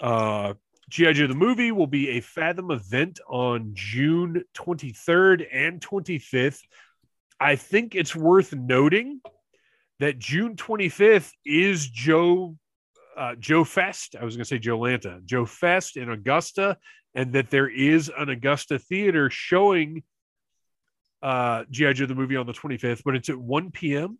[0.00, 0.54] Uh,
[0.88, 1.12] G.I.
[1.12, 6.60] Joe the movie will be a Fathom event on June 23rd and 25th.
[7.40, 9.20] I think it's worth noting
[10.00, 12.56] that June 25th is Joe
[13.16, 14.16] uh, Joe Fest.
[14.20, 16.78] I was going to say JoeLanta, Joe Fest in Augusta,
[17.14, 20.02] and that there is an Augusta theater showing
[21.22, 21.92] uh, G.I.
[21.92, 24.18] Joe the movie on the 25th, but it's at 1 p.m.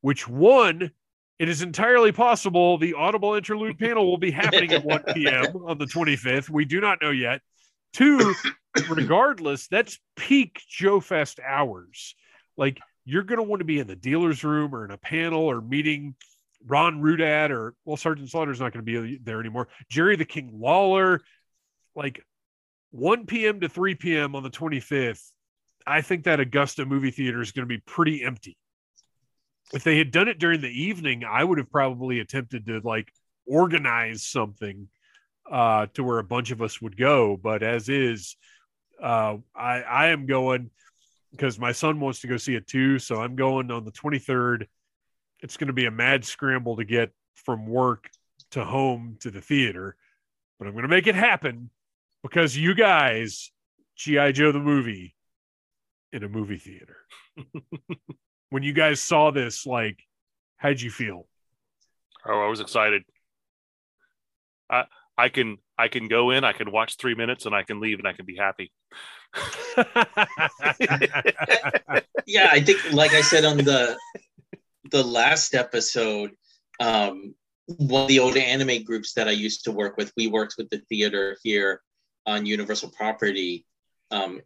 [0.00, 0.92] Which one,
[1.38, 5.56] it is entirely possible the Audible Interlude panel will be happening at 1 p.m.
[5.66, 6.50] on the 25th.
[6.50, 7.40] We do not know yet.
[7.92, 8.34] Two,
[8.88, 12.14] regardless, that's peak Joe Fest hours.
[12.56, 15.40] Like you're going to want to be in the dealer's room or in a panel
[15.40, 16.14] or meeting
[16.66, 19.68] Ron Rudat or well, Sergeant Slaughter's not going to be there anymore.
[19.90, 21.20] Jerry the King Lawler,
[21.94, 22.24] like
[22.90, 23.60] 1 p.m.
[23.60, 24.34] to 3 p.m.
[24.34, 25.22] on the 25th.
[25.86, 28.56] I think that Augusta movie theater is going to be pretty empty.
[29.72, 33.10] If they had done it during the evening, I would have probably attempted to like
[33.46, 34.88] organize something
[35.50, 37.38] uh, to where a bunch of us would go.
[37.42, 38.36] But as is,
[39.02, 40.70] uh, I, I am going
[41.30, 42.98] because my son wants to go see it too.
[42.98, 44.66] So I'm going on the 23rd.
[45.40, 48.10] It's going to be a mad scramble to get from work
[48.52, 49.96] to home to the theater,
[50.58, 51.70] but I'm going to make it happen
[52.22, 53.50] because you guys,
[53.96, 54.32] G.I.
[54.32, 55.14] Joe the movie,
[56.12, 56.96] in a movie theater.
[58.50, 59.98] when you guys saw this, like,
[60.56, 61.26] how'd you feel?
[62.26, 63.02] Oh, I was excited.
[64.70, 64.84] I
[65.16, 67.98] I can I can go in, I can watch three minutes, and I can leave,
[67.98, 68.72] and I can be happy.
[72.26, 73.96] yeah, I think, like I said on the
[74.90, 76.30] the last episode,
[76.80, 77.34] um,
[77.66, 80.70] one of the old anime groups that I used to work with, we worked with
[80.70, 81.82] the theater here
[82.26, 83.66] on Universal property,
[84.10, 84.40] um,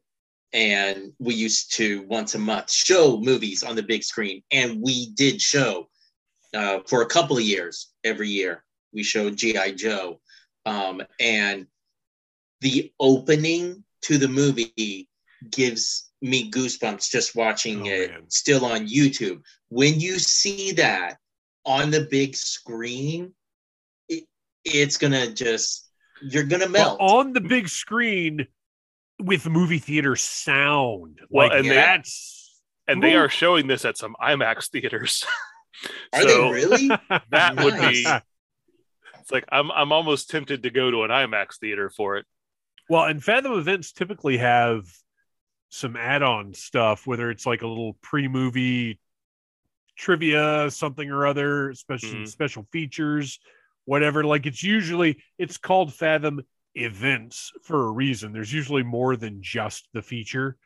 [0.52, 5.10] and we used to once a month show movies on the big screen, and we
[5.10, 5.88] did show
[6.54, 8.64] uh, for a couple of years every year.
[8.92, 10.20] We showed GI Joe,
[10.66, 11.66] um, and
[12.60, 15.08] the opening to the movie
[15.50, 18.30] gives me goosebumps just watching Oh, it man.
[18.30, 19.42] still on YouTube.
[19.68, 21.18] When you see that
[21.66, 23.34] on the big screen,
[24.08, 24.24] it,
[24.64, 25.90] it's gonna just
[26.22, 27.00] you're gonna Well, melt.
[27.00, 28.46] on the big screen
[29.20, 31.20] with movie theater sound.
[31.28, 35.24] Well, like and they- that's And they are showing this at some IMAX theaters.
[36.12, 36.88] Are so they really?
[37.30, 38.06] that would be
[39.20, 42.26] it's like I'm I'm almost tempted to go to an IMAX theater for it.
[42.88, 44.84] Well, and Fathom events typically have
[45.72, 49.00] some add-on stuff, whether it's like a little pre-movie
[49.96, 52.28] trivia, something or other, special Mhm.
[52.28, 53.40] special features,
[53.86, 54.22] whatever.
[54.22, 56.42] Like it's usually it's called Fathom
[56.74, 58.32] events for a reason.
[58.32, 60.58] There's usually more than just the feature.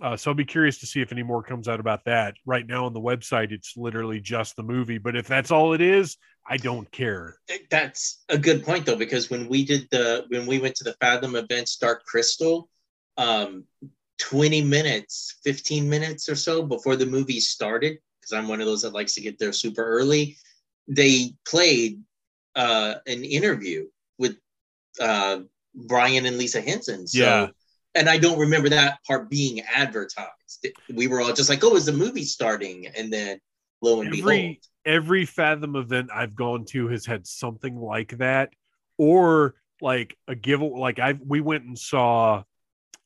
[0.00, 2.36] Uh, so I'll be curious to see if any more comes out about that.
[2.46, 4.98] Right now on the website, it's literally just the movie.
[4.98, 6.16] But if that's all it is,
[6.48, 7.36] I don't care.
[7.68, 10.94] That's a good point though, because when we did the when we went to the
[11.00, 12.70] Fathom events Dark Crystal,
[13.16, 13.64] um,
[14.20, 18.82] 20 minutes, 15 minutes or so before the movie started, because I'm one of those
[18.82, 20.36] that likes to get there super early,
[20.88, 22.00] they played
[22.54, 23.86] uh, an interview
[24.18, 24.36] with
[25.00, 25.40] uh,
[25.74, 27.06] Brian and Lisa Henson.
[27.06, 27.48] So, Yeah.
[27.94, 30.66] and I don't remember that part being advertised.
[30.92, 33.40] We were all just like, "Oh, is the movie starting?" And then,
[33.80, 38.50] lo and Every- behold, every fathom event I've gone to has had something like that,
[38.98, 42.42] or like a give like I we went and saw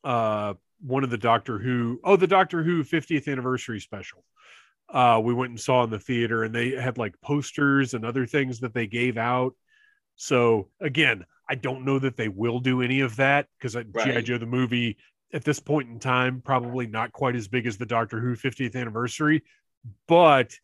[0.03, 0.55] uh
[0.85, 4.25] one of the Doctor Who oh the Doctor Who 50th anniversary special.
[4.89, 8.27] Uh we went and saw in the theater and they had like posters and other
[8.27, 9.55] things that they gave out.
[10.17, 14.25] So again, I don't know that they will do any of that because GI Right.
[14.25, 14.97] Joe the movie
[15.33, 18.77] at this point in time probably not quite as big as the Doctor Who 50th
[18.77, 19.43] anniversary,
[20.07, 20.55] but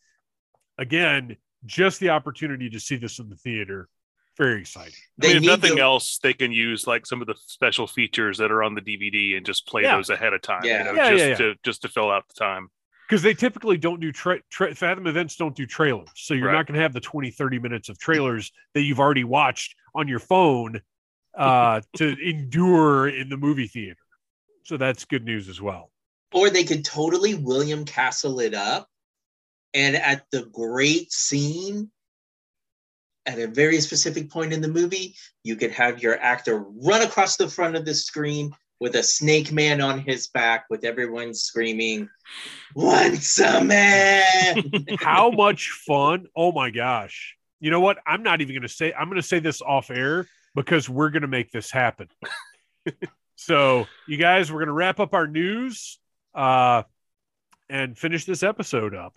[0.78, 1.36] again,
[1.66, 3.88] just the opportunity to see this in the theater,
[4.40, 4.94] very exciting.
[5.22, 8.38] I mean, if nothing to- else, they can use like some of the special features
[8.38, 9.96] that are on the DVD and just play Yeah.
[9.96, 10.62] those ahead of time.
[10.64, 10.78] Yeah.
[10.78, 11.36] You know, Yeah, just yeah, yeah.
[11.36, 12.68] to just to fill out the time.
[13.08, 16.52] because they typically don't do tra- tra- Fathom events don't do trailers, so you're Right.
[16.52, 20.06] not going to have the 20, 30 minutes of trailers that you've already watched on
[20.06, 20.80] your phone
[21.36, 23.98] uh, to endure in the movie theater.
[24.64, 25.90] So that's good news as well.
[26.32, 28.88] Or they could totally William Castle it up.
[29.74, 31.90] And at the great scene,
[33.30, 37.36] at a very specific point in the movie, you could have your actor run across
[37.36, 38.50] the front of the screen
[38.80, 42.08] with a snake man on his back, with everyone screaming,
[42.74, 44.64] Once a man!
[44.98, 46.26] How much fun!
[46.34, 47.36] Oh my gosh!
[47.60, 47.98] You know what?
[48.04, 48.92] I'm not even going to say.
[48.92, 50.26] I'm going to say this off air
[50.56, 52.08] because we're going to make this happen.
[53.36, 56.00] so, you guys, we're going to wrap up our news
[56.34, 56.82] uh,
[57.68, 59.14] and finish this episode up.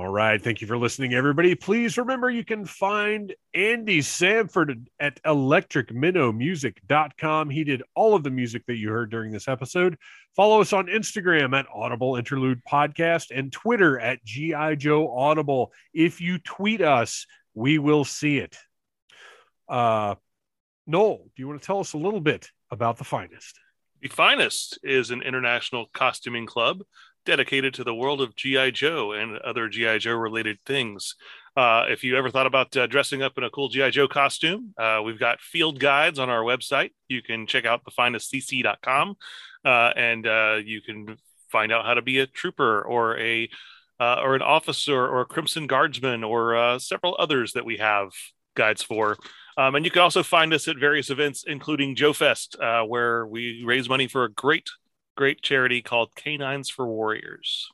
[0.00, 0.40] All right.
[0.40, 1.56] Thank you for listening, everybody.
[1.56, 7.50] Please remember you can find Andy Samford at electricminnowmusic.com.
[7.50, 9.96] He did all of the music that you heard during this episode.
[10.36, 14.76] Follow us on Instagram at Audible Interlude Podcast and Twitter at G.I.
[14.76, 15.72] Joe Audible.
[15.92, 18.56] If you tweet us, we will see it.
[19.68, 20.14] Uh,
[20.86, 23.58] Noel, do you want to tell us a little bit about the finest?
[24.02, 26.82] The Finest is an international costuming club
[27.26, 31.16] dedicated to the world of GI Joe and other GI Joe related things.
[31.56, 34.72] Uh, if you ever thought about uh, dressing up in a cool GI Joe costume,
[34.78, 36.92] uh, we've got field guides on our website.
[37.08, 39.16] You can check out thefinestcc.com
[39.64, 41.18] uh, and uh, you can
[41.50, 43.50] find out how to be a trooper or a
[43.98, 48.12] uh, or an officer or a Crimson Guardsman or several others that we have
[48.56, 49.18] guides for.
[49.56, 53.26] Um, and you can also find us at various events, including Joe Fest, uh, where
[53.26, 54.68] we raise money for a great,
[55.16, 57.68] great charity called K9s for Warriors.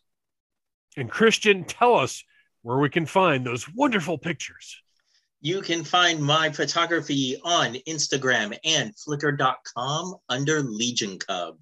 [0.96, 2.24] And Christian, tell us
[2.62, 4.80] where we can find those wonderful pictures.
[5.40, 11.58] You can find my photography on Instagram and Flickr.com under Legion Cub.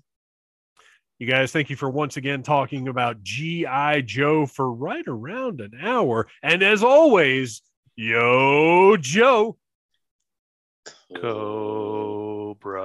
[1.18, 4.00] You guys, thank you for once again talking about G.I.
[4.02, 6.26] Joe for right around an hour.
[6.42, 7.62] And as always,
[7.96, 9.56] yo, Joe.
[11.20, 12.84] Cobra.